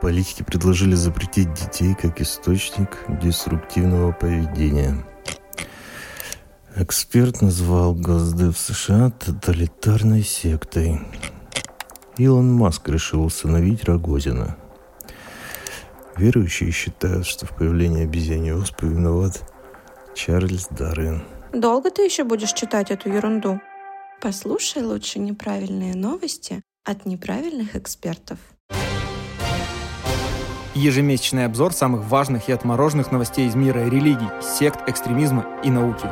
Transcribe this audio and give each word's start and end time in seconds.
Политики 0.00 0.44
предложили 0.44 0.94
запретить 0.94 1.52
детей 1.54 1.94
как 1.94 2.20
источник 2.20 2.98
деструктивного 3.20 4.12
поведения. 4.12 5.04
Эксперт 6.76 7.42
назвал 7.42 7.94
Госдеп 7.94 8.56
США 8.56 9.10
тоталитарной 9.10 10.22
сектой. 10.22 11.00
Илон 12.16 12.52
Маск 12.52 12.88
решил 12.88 13.24
установить 13.24 13.84
Рогозина. 13.84 14.56
Верующие 16.16 16.70
считают, 16.70 17.26
что 17.26 17.46
в 17.46 17.56
появлении 17.56 18.04
обезьяньей 18.04 18.54
оспы 18.54 18.86
виноват 18.86 19.42
Чарльз 20.14 20.68
Дарвин. 20.70 21.24
Долго 21.52 21.90
ты 21.90 22.02
еще 22.02 22.22
будешь 22.22 22.52
читать 22.52 22.92
эту 22.92 23.08
ерунду? 23.08 23.60
Послушай 24.20 24.84
лучше 24.84 25.18
неправильные 25.18 25.94
новости 25.94 26.62
от 26.84 27.06
неправильных 27.06 27.74
экспертов. 27.74 28.38
Ежемесячный 30.78 31.44
обзор 31.44 31.72
самых 31.72 32.04
важных 32.04 32.48
и 32.48 32.52
отмороженных 32.52 33.10
новостей 33.10 33.48
из 33.48 33.56
мира 33.56 33.80
религий, 33.80 34.28
сект, 34.40 34.88
экстремизма 34.88 35.44
и 35.64 35.70
науки. 35.70 36.06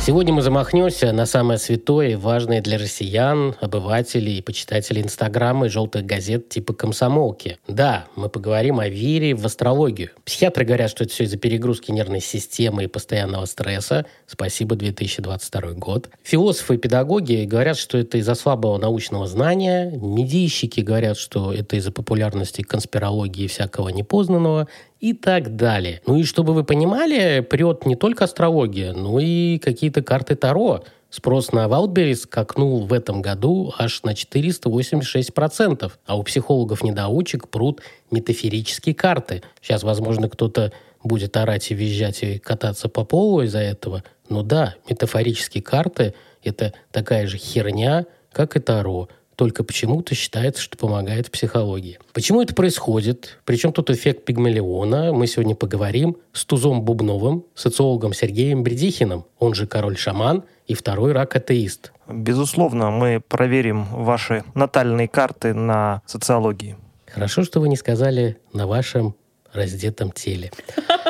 Сегодня 0.00 0.32
мы 0.32 0.40
замахнемся 0.40 1.12
на 1.12 1.26
самое 1.26 1.58
святое 1.58 2.10
и 2.10 2.14
важное 2.14 2.62
для 2.62 2.78
россиян, 2.78 3.54
обывателей 3.60 4.38
и 4.38 4.42
почитателей 4.42 5.02
Инстаграма 5.02 5.66
и 5.66 5.68
желтых 5.68 6.06
газет 6.06 6.48
типа 6.48 6.72
«Комсомолки». 6.72 7.58
Да, 7.66 8.06
мы 8.16 8.30
поговорим 8.30 8.80
о 8.80 8.88
вере 8.88 9.34
в 9.34 9.44
астрологию. 9.44 10.10
Психиатры 10.24 10.64
говорят, 10.64 10.90
что 10.90 11.04
это 11.04 11.12
все 11.12 11.24
из-за 11.24 11.36
перегрузки 11.36 11.90
нервной 11.90 12.20
системы 12.20 12.84
и 12.84 12.86
постоянного 12.86 13.44
стресса. 13.44 14.06
Спасибо, 14.26 14.76
2022 14.76 15.72
год. 15.72 16.08
Философы 16.22 16.76
и 16.76 16.78
педагоги 16.78 17.44
говорят, 17.44 17.76
что 17.76 17.98
это 17.98 18.16
из-за 18.16 18.34
слабого 18.34 18.78
научного 18.78 19.26
знания. 19.26 19.90
Медийщики 19.90 20.80
говорят, 20.80 21.18
что 21.18 21.52
это 21.52 21.76
из-за 21.76 21.92
популярности 21.92 22.62
конспирологии 22.62 23.44
и 23.44 23.48
всякого 23.48 23.90
непознанного 23.90 24.68
и 25.00 25.12
так 25.12 25.56
далее. 25.56 26.02
Ну 26.06 26.16
и 26.16 26.24
чтобы 26.24 26.52
вы 26.52 26.64
понимали, 26.64 27.40
прет 27.40 27.86
не 27.86 27.96
только 27.96 28.24
астрология, 28.24 28.92
но 28.92 29.20
и 29.20 29.58
какие-то 29.58 30.02
карты 30.02 30.34
Таро. 30.34 30.84
Спрос 31.10 31.52
на 31.52 31.68
Валберис 31.68 32.22
скакнул 32.22 32.84
в 32.84 32.92
этом 32.92 33.22
году 33.22 33.72
аж 33.78 34.02
на 34.02 34.12
486%, 34.12 35.90
а 36.04 36.18
у 36.18 36.22
психологов-недоучек 36.22 37.48
прут 37.48 37.80
метафорические 38.10 38.94
карты. 38.94 39.42
Сейчас, 39.62 39.84
возможно, 39.84 40.28
кто-то 40.28 40.70
будет 41.02 41.36
орать 41.38 41.70
и 41.70 41.74
визжать 41.74 42.22
и 42.22 42.38
кататься 42.38 42.90
по 42.90 43.04
полу 43.04 43.40
из-за 43.42 43.60
этого. 43.60 44.04
Но 44.28 44.42
да, 44.42 44.74
метафорические 44.88 45.62
карты– 45.62 46.12
это 46.42 46.74
такая 46.90 47.26
же 47.26 47.38
херня, 47.38 48.04
как 48.30 48.56
и 48.56 48.60
Таро 48.60 49.08
только 49.38 49.62
почему-то 49.62 50.16
считается, 50.16 50.60
что 50.60 50.76
помогает 50.76 51.28
в 51.28 51.30
психологии. 51.30 52.00
Почему 52.12 52.42
это 52.42 52.56
происходит? 52.56 53.38
Причем 53.44 53.72
тут 53.72 53.88
эффект 53.88 54.24
Пигмалиона? 54.24 55.12
Мы 55.12 55.28
сегодня 55.28 55.54
поговорим 55.54 56.16
с 56.32 56.44
Тузом 56.44 56.82
Бубновым, 56.82 57.44
социологом 57.54 58.12
Сергеем 58.12 58.64
Бредихиным, 58.64 59.26
он 59.38 59.54
же 59.54 59.68
король-шаман 59.68 60.42
и 60.66 60.74
второй 60.74 61.12
рак-атеист. 61.12 61.92
Безусловно, 62.08 62.90
мы 62.90 63.20
проверим 63.20 63.84
ваши 63.84 64.42
натальные 64.54 65.06
карты 65.06 65.54
на 65.54 66.02
социологии. 66.04 66.76
Хорошо, 67.06 67.44
что 67.44 67.60
вы 67.60 67.68
не 67.68 67.76
сказали 67.76 68.38
на 68.52 68.66
вашем 68.66 69.14
раздетом 69.52 70.12
теле. 70.12 70.50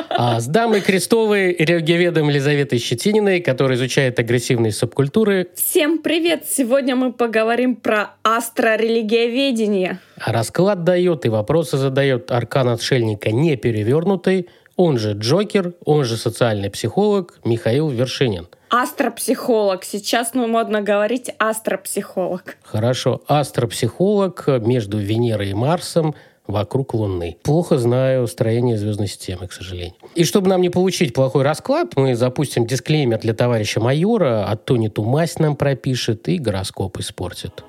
А 0.09 0.39
с 0.39 0.47
дамой 0.47 0.81
Крестовой, 0.81 1.53
религиоведом 1.53 2.29
Елизаветой 2.29 2.79
Щетининой, 2.79 3.39
которая 3.39 3.77
изучает 3.77 4.19
агрессивные 4.19 4.71
субкультуры. 4.71 5.47
Всем 5.55 5.99
привет! 5.99 6.45
Сегодня 6.49 6.95
мы 6.95 7.13
поговорим 7.13 7.75
про 7.75 8.15
астрорелигиоведение. 8.23 9.99
Расклад 10.17 10.83
дает 10.83 11.25
и 11.25 11.29
вопросы 11.29 11.77
задает 11.77 12.31
аркан 12.31 12.69
отшельника 12.69 13.31
не 13.31 13.55
перевернутый, 13.55 14.49
он 14.75 14.97
же 14.97 15.11
Джокер, 15.11 15.73
он 15.83 16.05
же 16.05 16.15
социальный 16.15 16.69
психолог 16.69 17.39
Михаил 17.43 17.89
Вершинин. 17.89 18.47
Астропсихолог. 18.69 19.83
Сейчас 19.83 20.33
ну, 20.33 20.47
модно 20.47 20.81
говорить 20.81 21.31
астропсихолог. 21.37 22.55
Хорошо. 22.63 23.21
Астропсихолог 23.27 24.47
между 24.47 24.97
Венерой 24.97 25.49
и 25.49 25.53
Марсом– 25.53 26.15
вокруг 26.49 26.93
Луны. 26.93 27.37
Плохо 27.43 27.77
знаю 27.77 28.27
строение 28.27 28.77
звездной 28.77 29.07
системы, 29.07 29.47
к 29.47 29.53
сожалению. 29.53 29.93
И 30.15 30.23
чтобы 30.23 30.49
нам 30.49 30.61
не 30.61 30.69
получить 30.69 31.13
плохой 31.13 31.43
расклад, 31.43 31.93
мы 31.95 32.15
запустим 32.15 32.65
дисклеймер 32.65 33.19
для 33.19 33.33
товарища 33.33 33.79
майора, 33.79 34.45
а 34.45 34.55
то 34.55 34.75
не 34.75 34.89
ту 34.89 35.03
мазь 35.03 35.37
нам 35.39 35.55
пропишет 35.55 36.27
и 36.27 36.37
гороскоп 36.37 36.97
испортит. 36.99 37.63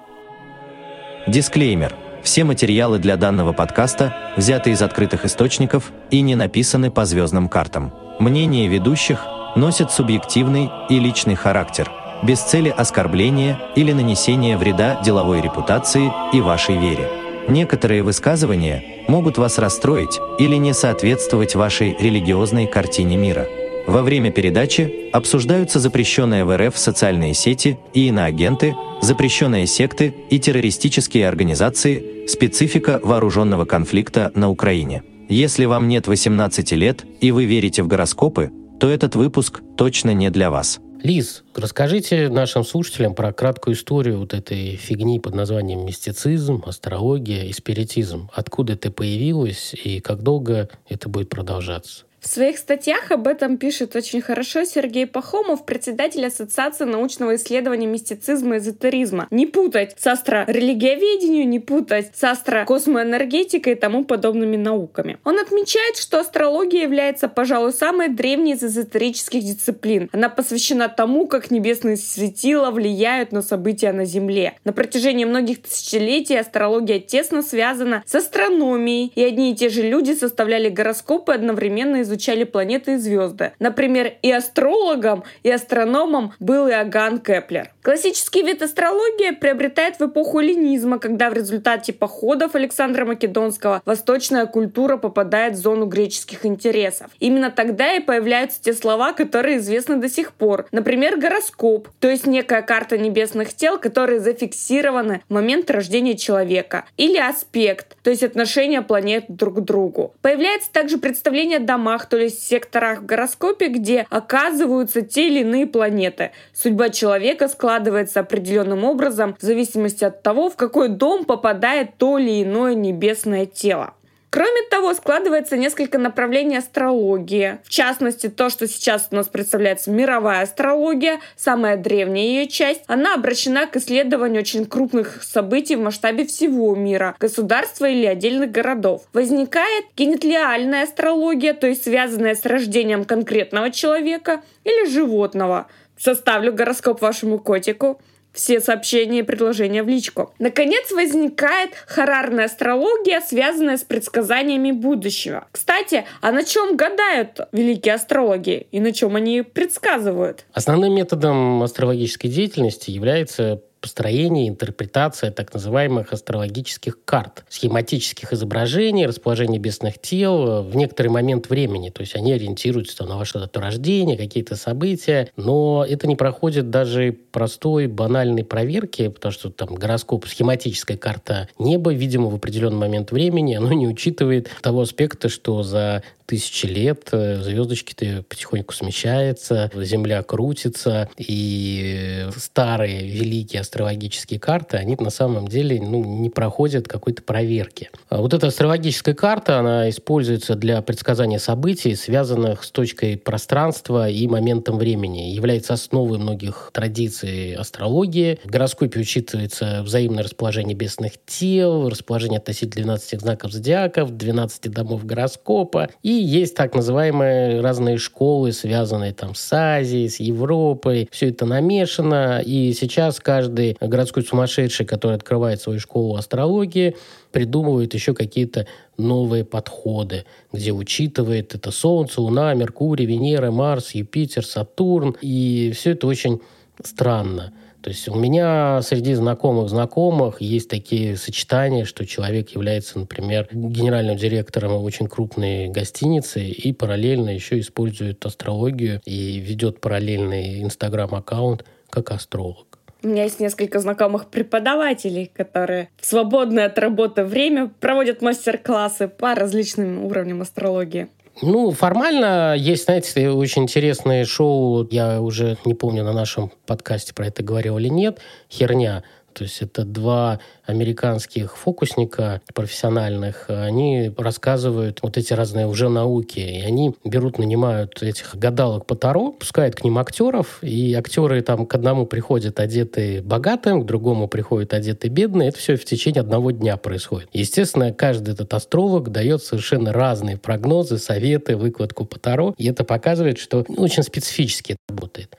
Дисклеймер. 1.27 1.95
Все 2.23 2.45
материалы 2.45 2.99
для 2.99 3.17
данного 3.17 3.53
подкаста 3.53 4.15
взяты 4.37 4.71
из 4.71 4.83
открытых 4.83 5.25
источников 5.25 5.93
и 6.11 6.21
не 6.21 6.35
написаны 6.35 6.91
по 6.91 7.05
звездным 7.05 7.49
картам. 7.49 7.95
Мнения 8.19 8.67
ведущих 8.67 9.27
носят 9.57 9.91
субъективный 9.91 10.71
и 10.91 10.99
личный 10.99 11.35
характер, 11.35 11.91
без 12.23 12.41
цели 12.41 12.69
оскорбления 12.69 13.59
или 13.75 13.93
нанесения 13.93 14.59
вреда 14.59 15.01
деловой 15.03 15.41
репутации 15.41 16.13
и 16.35 16.41
вашей 16.41 16.77
вере. 16.77 17.20
Некоторые 17.49 18.03
высказывания 18.03 19.05
могут 19.09 19.39
вас 19.39 19.59
расстроить 19.59 20.19
или 20.39 20.57
не 20.57 20.73
соответствовать 20.73 21.55
вашей 21.55 21.97
религиозной 21.99 22.67
картине 22.67 23.17
мира. 23.17 23.47
Во 23.87 24.03
время 24.03 24.31
передачи 24.31 25.11
обсуждаются 25.13 25.81
запрещенные 25.81 26.45
в 26.45 26.57
РФ 26.57 26.77
социальные 26.77 27.35
сети 27.35 27.79
и 27.93 28.09
иноагенты, 28.09 28.77
запрещенные 29.01 29.67
секты 29.67 30.15
и 30.29 30.39
террористические 30.39 31.27
организации, 31.27 32.27
специфика 32.29 33.01
вооруженного 33.03 33.65
конфликта 33.65 34.31
на 34.35 34.51
Украине. 34.51 35.03
Если 35.29 35.65
вам 35.65 35.89
нет 35.89 36.07
18 36.07 36.73
лет 36.73 37.05
и 37.21 37.31
вы 37.31 37.47
верите 37.47 37.83
в 37.83 37.89
гороскопы, 37.89 38.51
то 38.79 38.89
этот 38.89 39.17
выпуск 39.17 39.61
точно 39.77 40.15
не 40.15 40.31
для 40.31 40.51
вас. 40.51 40.81
Лиз, 41.03 41.45
расскажите 41.55 42.29
нашим 42.29 42.63
слушателям 42.63 43.15
про 43.15 43.33
краткую 43.33 43.75
историю 43.75 44.19
вот 44.19 44.35
этой 44.35 44.77
фигни 44.77 45.19
под 45.19 45.35
названием 45.35 45.87
мистицизм, 45.87 46.63
астрология 46.67 47.45
и 47.45 47.53
спиритизм. 47.53 48.29
Откуда 48.35 48.75
это 48.75 48.91
появилось 48.91 49.73
и 49.73 50.01
как 50.01 50.23
долго 50.23 50.69
это 50.89 51.09
будет 51.09 51.31
продолжаться? 51.31 52.05
В 52.21 52.29
своих 52.29 52.59
статьях 52.59 53.11
об 53.11 53.27
этом 53.27 53.57
пишет 53.57 53.97
очень 53.97 54.21
хорошо 54.21 54.65
Сергей 54.65 55.07
Пахомов, 55.07 55.65
председатель 55.65 56.27
Ассоциации 56.27 56.85
научного 56.85 57.37
исследования 57.37 57.87
мистицизма 57.87 58.57
и 58.57 58.59
эзотеризма. 58.59 59.27
Не 59.31 59.47
путать 59.47 59.97
с 59.99 60.07
астро-религиоведению, 60.07 61.49
не 61.49 61.61
путать 61.61 62.11
с 62.15 62.23
астро-космоэнергетикой 62.23 63.73
и 63.73 63.77
тому 63.77 64.05
подобными 64.05 64.57
науками. 64.57 65.19
Он 65.25 65.39
отмечает, 65.39 65.97
что 65.97 66.21
астрология 66.21 66.83
является, 66.83 67.27
пожалуй, 67.29 67.73
самой 67.73 68.09
древней 68.11 68.53
из 68.53 68.63
эзотерических 68.63 69.43
дисциплин. 69.43 70.11
Она 70.13 70.29
посвящена 70.29 70.91
тому, 70.91 71.27
как 71.27 71.51
небесные 71.51 71.97
светила 71.97 72.71
влияют 72.71 73.33
на 73.33 73.41
события 73.41 73.93
на 73.93 74.05
Земле. 74.05 74.55
На 74.65 74.75
протяжении 74.75 75.25
многих 75.25 75.63
тысячелетий 75.63 76.39
астрология 76.39 77.01
тесно 77.01 77.41
связана 77.41 78.03
с 78.05 78.15
астрономией, 78.15 79.11
и 79.15 79.25
одни 79.25 79.53
и 79.53 79.57
те 79.57 79.71
же 79.71 79.81
люди 79.83 80.13
составляли 80.13 80.69
гороскопы 80.69 81.33
одновременно 81.33 81.97
из 81.97 82.10
изучали 82.11 82.45
планеты 82.45 82.95
и 82.95 82.97
звезды. 82.97 83.53
Например, 83.59 84.13
и 84.23 84.31
астрологом, 84.33 85.25
и 85.43 85.51
астрономом 85.51 86.33
был 86.41 86.69
Иоганн 86.69 87.19
Кеплер. 87.21 87.71
Классический 87.83 88.43
вид 88.43 88.63
астрологии 88.63 89.31
приобретает 89.31 89.99
в 89.99 90.03
эпоху 90.03 90.41
эллинизма, 90.41 90.99
когда 90.99 91.31
в 91.31 91.35
результате 91.35 91.93
походов 91.93 92.55
Александра 92.55 93.05
Македонского 93.05 93.81
восточная 93.87 94.47
культура 94.47 94.97
попадает 94.97 95.55
в 95.55 95.57
зону 95.57 95.87
греческих 95.87 96.45
интересов. 96.45 97.11
Именно 97.21 97.51
тогда 97.51 97.95
и 97.95 98.01
появляются 98.01 98.61
те 98.61 98.75
слова, 98.75 99.13
которые 99.13 99.59
известны 99.59 99.97
до 99.97 100.09
сих 100.09 100.33
пор. 100.33 100.67
Например, 100.73 101.17
гороскоп, 101.17 101.89
то 102.01 102.09
есть 102.09 102.27
некая 102.27 102.63
карта 102.63 102.99
небесных 102.99 103.55
тел, 103.55 103.79
которые 103.79 104.21
зафиксированы 104.21 105.23
в 105.29 105.33
момент 105.33 105.71
рождения 105.71 106.17
человека. 106.17 106.85
Или 106.97 107.19
аспект, 107.19 107.97
то 108.03 108.11
есть 108.11 108.23
отношение 108.23 108.83
планет 108.83 109.25
друг 109.29 109.57
к 109.57 109.61
другу. 109.61 110.15
Появляется 110.23 110.71
также 110.73 110.99
представление 110.99 111.59
о 111.59 111.61
домах, 111.61 112.00
то 112.07 112.17
есть 112.17 112.43
секторах 112.43 113.01
в 113.01 113.07
гороскопе, 113.07 113.69
где 113.69 114.07
оказываются 114.11 115.03
те 115.03 115.29
или 115.29 115.41
иные 115.41 115.67
планеты. 115.67 116.33
Судьба 116.53 116.91
человека 116.91 117.49
складывается 117.49 118.21
определенным 118.21 118.85
образом 118.85 119.37
в 119.39 119.43
зависимости 119.43 120.05
от 120.05 120.23
того, 120.23 120.51
в 120.51 120.57
какой 120.57 120.89
дом 120.89 121.25
попадает 121.25 121.97
то 121.97 122.19
или 122.19 122.43
иное 122.43 122.75
небесное 122.75 123.47
тело. 123.47 123.95
Кроме 124.31 124.63
того, 124.71 124.95
складывается 124.95 125.57
несколько 125.57 125.99
направлений 125.99 126.57
астрологии. 126.57 127.59
В 127.65 127.69
частности, 127.69 128.29
то, 128.29 128.49
что 128.49 128.69
сейчас 128.69 129.09
у 129.11 129.17
нас 129.17 129.27
представляется 129.27 129.91
мировая 129.91 130.43
астрология, 130.43 131.19
самая 131.37 131.77
древняя 131.77 132.25
ее 132.25 132.47
часть, 132.47 132.83
она 132.87 133.15
обращена 133.15 133.67
к 133.67 133.77
исследованию 133.77 134.43
очень 134.43 134.67
крупных 134.67 135.25
событий 135.25 135.75
в 135.75 135.81
масштабе 135.81 136.25
всего 136.25 136.77
мира, 136.77 137.17
государства 137.19 137.87
или 137.87 138.07
отдельных 138.07 138.53
городов. 138.53 139.03
Возникает 139.13 139.87
генетлиальная 139.97 140.85
астрология, 140.85 141.53
то 141.53 141.67
есть 141.67 141.83
связанная 141.83 142.37
с 142.37 142.47
рождением 142.47 143.05
конкретного 143.05 143.71
человека 143.71 144.43
или 144.63 144.89
животного– 144.89 145.67
составлю 146.01 146.53
гороскоп 146.53 147.01
вашему 147.03 147.39
котику. 147.39 148.01
Все 148.33 148.61
сообщения 148.61 149.21
и 149.21 149.23
предложения 149.23 149.83
в 149.83 149.89
личку. 149.89 150.33
Наконец 150.39 150.91
возникает 150.91 151.71
харарная 151.87 152.47
астрология, 152.47 153.21
связанная 153.21 153.77
с 153.77 153.83
предсказаниями 153.83 154.71
будущего. 154.71 155.47
Кстати, 155.53 156.05
а 156.21 156.33
на 156.33 156.45
чем 156.45 156.77
гадают 156.77 157.41
великие 157.53 157.95
астрологи 157.95 158.67
и 158.71 158.81
на 158.81 158.93
чем 158.93 159.17
они 159.17 159.43
предсказывают? 159.43 160.45
Основным 160.53 160.95
методом 160.95 161.63
астрологической 161.63 162.31
деятельности 162.31 162.91
является 162.91 163.63
построение, 163.81 164.49
интерпретация 164.49 165.31
так 165.31 165.53
называемых 165.53 166.13
астрологических 166.13 166.99
карт, 167.05 167.45
схематических 167.49 168.33
изображений, 168.33 169.07
расположение 169.07 169.59
небесных 169.59 169.99
тел 170.01 170.63
в 170.63 170.77
некоторый 170.77 171.09
момент 171.09 171.51
времени. 171.51 171.91
То 171.91 172.03
есть 172.03 172.15
они 172.15 172.33
ориентируются 172.33 173.05
на 173.05 173.17
ваше 173.17 173.39
дату 173.39 173.61
рождения, 173.61 174.17
какие-то 174.17 174.57
события, 174.57 175.31
но 175.37 175.85
это 175.89 176.07
не 176.07 176.17
проходит 176.17 176.71
даже 176.71 177.17
простой, 177.33 177.87
банальной 177.87 178.45
проверки, 178.45 179.09
потому 179.09 179.33
что 179.33 179.51
там 179.51 179.75
гороскоп, 179.75 180.27
схематическая 180.27 180.97
карта 180.97 181.49
неба, 181.59 181.93
видимо, 181.93 182.29
в 182.29 182.35
определенный 182.35 182.79
момент 182.79 183.13
времени, 183.13 183.55
оно 183.55 183.73
не 183.73 183.89
учитывает 183.89 184.51
того 184.63 184.83
аспекта, 184.83 185.29
что 185.29 185.63
за 185.63 186.03
тысячи 186.31 186.67
лет 186.67 187.09
э, 187.11 187.43
звездочки-то 187.43 188.23
потихоньку 188.29 188.73
смещаются, 188.73 189.69
Земля 189.75 190.23
крутится, 190.23 191.09
и 191.19 192.29
старые 192.37 193.01
великие 193.05 193.63
астрологические 193.63 194.39
карты, 194.39 194.77
они 194.77 194.95
на 195.01 195.11
самом 195.11 195.49
деле 195.49 195.83
ну, 195.83 196.05
не 196.05 196.31
проходят 196.31 196.87
какой-то 196.87 197.23
проверки. 197.23 197.91
А 198.09 198.19
вот 198.19 198.33
эта 198.33 198.47
астрологическая 198.47 199.13
карта, 199.13 199.59
она 199.59 199.91
используется 199.91 200.55
для 200.55 200.81
предсказания 200.83 201.41
событий, 201.41 201.97
связанных 201.97 202.63
с 202.63 202.71
точкой 202.71 203.17
пространства 203.17 204.09
и 204.09 204.29
моментом 204.29 204.79
времени, 204.79 205.33
является 205.33 205.73
основой 205.73 206.19
многих 206.21 206.71
традиций 206.73 207.55
астрологии. 207.55 208.39
В 208.45 208.49
гороскопе 208.49 209.01
учитывается 209.01 209.83
взаимное 209.83 210.23
расположение 210.23 210.75
небесных 210.75 211.15
тел, 211.27 211.89
расположение 211.89 212.39
относительно 212.39 212.85
12 212.85 213.21
знаков 213.21 213.51
зодиаков, 213.51 214.17
12 214.17 214.71
домов 214.71 215.05
гороскопа 215.05 215.89
и 216.05 216.20
есть 216.21 216.55
так 216.55 216.75
называемые 216.75 217.61
разные 217.61 217.99
школы, 217.99 218.53
связанные 218.53 219.13
там 219.13 219.35
с 219.35 219.53
Азией, 219.53 220.09
с 220.09 220.21
Европой. 220.21 221.09
Все 221.11 221.29
это 221.29 221.47
намешано. 221.47 222.43
И 222.45 222.73
сейчас 222.73 223.21
каждый 223.21 223.77
городской 223.81 224.23
сумасшедший, 224.23 224.87
который 224.87 225.17
открывает 225.17 225.61
свою 225.61 225.81
школу 225.81 226.17
астрологии, 226.17 226.97
придумывает 227.33 227.95
еще 227.95 228.15
какие-то 228.15 228.67
новые 228.97 229.45
подходы, 229.45 230.25
где 230.53 230.73
учитывает 230.73 231.55
это 231.55 231.71
Солнце, 231.71 232.21
Луна, 232.21 232.55
Меркурий, 232.55 233.07
Венера, 233.07 233.51
Марс, 233.51 233.93
Юпитер, 233.93 234.45
Сатурн. 234.45 235.17
И 235.21 235.73
все 235.75 235.93
это 235.93 236.07
очень 236.07 236.41
странно. 236.83 237.53
То 237.83 237.91
есть 237.91 238.09
у 238.09 238.15
меня 238.15 238.83
среди 238.83 239.15
знакомых 239.15 239.71
знакомых 239.71 240.41
есть 240.41 240.69
такие 240.69 241.17
сочетания, 241.17 241.85
что 241.85 242.07
человек 242.07 242.51
является, 242.51 242.99
например, 242.99 243.49
генеральным 243.51 244.17
директором 244.17 244.83
очень 244.83 245.07
крупной 245.07 245.69
гостиницы 245.69 246.45
и 246.45 246.73
параллельно 246.73 247.31
еще 247.31 247.59
использует 247.59 248.25
астрологию 248.27 249.01
и 249.05 249.39
ведет 249.39 249.81
параллельный 249.81 250.63
инстаграм-аккаунт 250.63 251.65
как 251.89 252.11
астролог. 252.11 252.71
У 253.03 253.09
меня 253.09 253.25
есть 253.25 253.41
несколько 253.41 253.79
знакомых 253.79 254.27
преподавателей, 254.29 255.31
которые 255.35 255.89
в 255.99 256.05
свободное 256.05 256.67
от 256.67 256.79
работы 256.79 257.25
время 257.25 257.71
проводят 257.81 258.21
мастер-классы 258.21 259.09
по 259.09 259.35
различным 259.35 260.05
уровням 260.05 260.43
астрологии. 260.43 261.09
Ну, 261.43 261.71
формально 261.71 262.55
есть, 262.57 262.85
знаете, 262.85 263.31
очень 263.31 263.63
интересное 263.63 264.25
шоу, 264.25 264.87
я 264.91 265.23
уже 265.23 265.57
не 265.65 265.75
помню, 265.75 266.05
на 266.05 266.13
нашем 266.13 266.53
подкасте 266.67 267.15
про 267.15 267.29
это 267.29 267.43
говорил 267.43 267.79
или 267.79 267.89
нет, 267.89 268.19
«Херня», 268.51 269.05
то 269.33 269.45
есть 269.45 269.63
это 269.63 269.85
два 269.85 270.41
американских 270.65 271.57
фокусника 271.57 272.41
профессиональных. 272.55 273.47
Они 273.49 274.13
рассказывают 274.17 275.01
вот 275.03 275.17
эти 275.17 275.33
разные 275.33 275.67
уже 275.67 275.89
науки. 275.89 276.39
И 276.39 276.61
они 276.61 276.95
берут, 277.05 277.39
нанимают 277.39 278.03
этих 278.03 278.37
гадалок 278.37 278.87
по 278.87 278.95
Таро, 278.95 279.33
пускают 279.33 279.75
к 279.75 279.85
ним 279.85 279.99
актеров, 279.99 280.59
и 280.63 280.95
актеры 280.95 281.43
там 281.43 281.67
к 281.67 281.75
одному 281.75 282.07
приходят 282.07 282.61
одетые 282.61 283.23
богатым, 283.23 283.83
к 283.83 283.87
другому 283.87 284.29
приходят 284.29 284.75
одетые 284.75 285.11
бедные. 285.11 285.49
Это 285.49 285.59
все 285.59 285.77
в 285.77 285.85
течение 285.85 286.21
одного 286.21 286.51
дня 286.51 286.77
происходит. 286.77 287.29
Естественно, 287.33 287.93
каждый 287.93 288.35
этот 288.35 288.53
астролог 288.55 289.11
дает 289.11 289.43
совершенно 289.43 289.93
разные 289.93 290.37
прогнозы, 290.37 290.99
советы, 290.99 291.57
выкладку 291.57 292.05
по 292.05 292.19
Таро. 292.19 292.55
И 292.59 292.69
это 292.69 292.85
показывает, 292.85 293.39
что 293.39 293.65
очень 293.77 294.03
специфически 294.03 294.73
это 294.73 294.81
работает. 294.89 295.37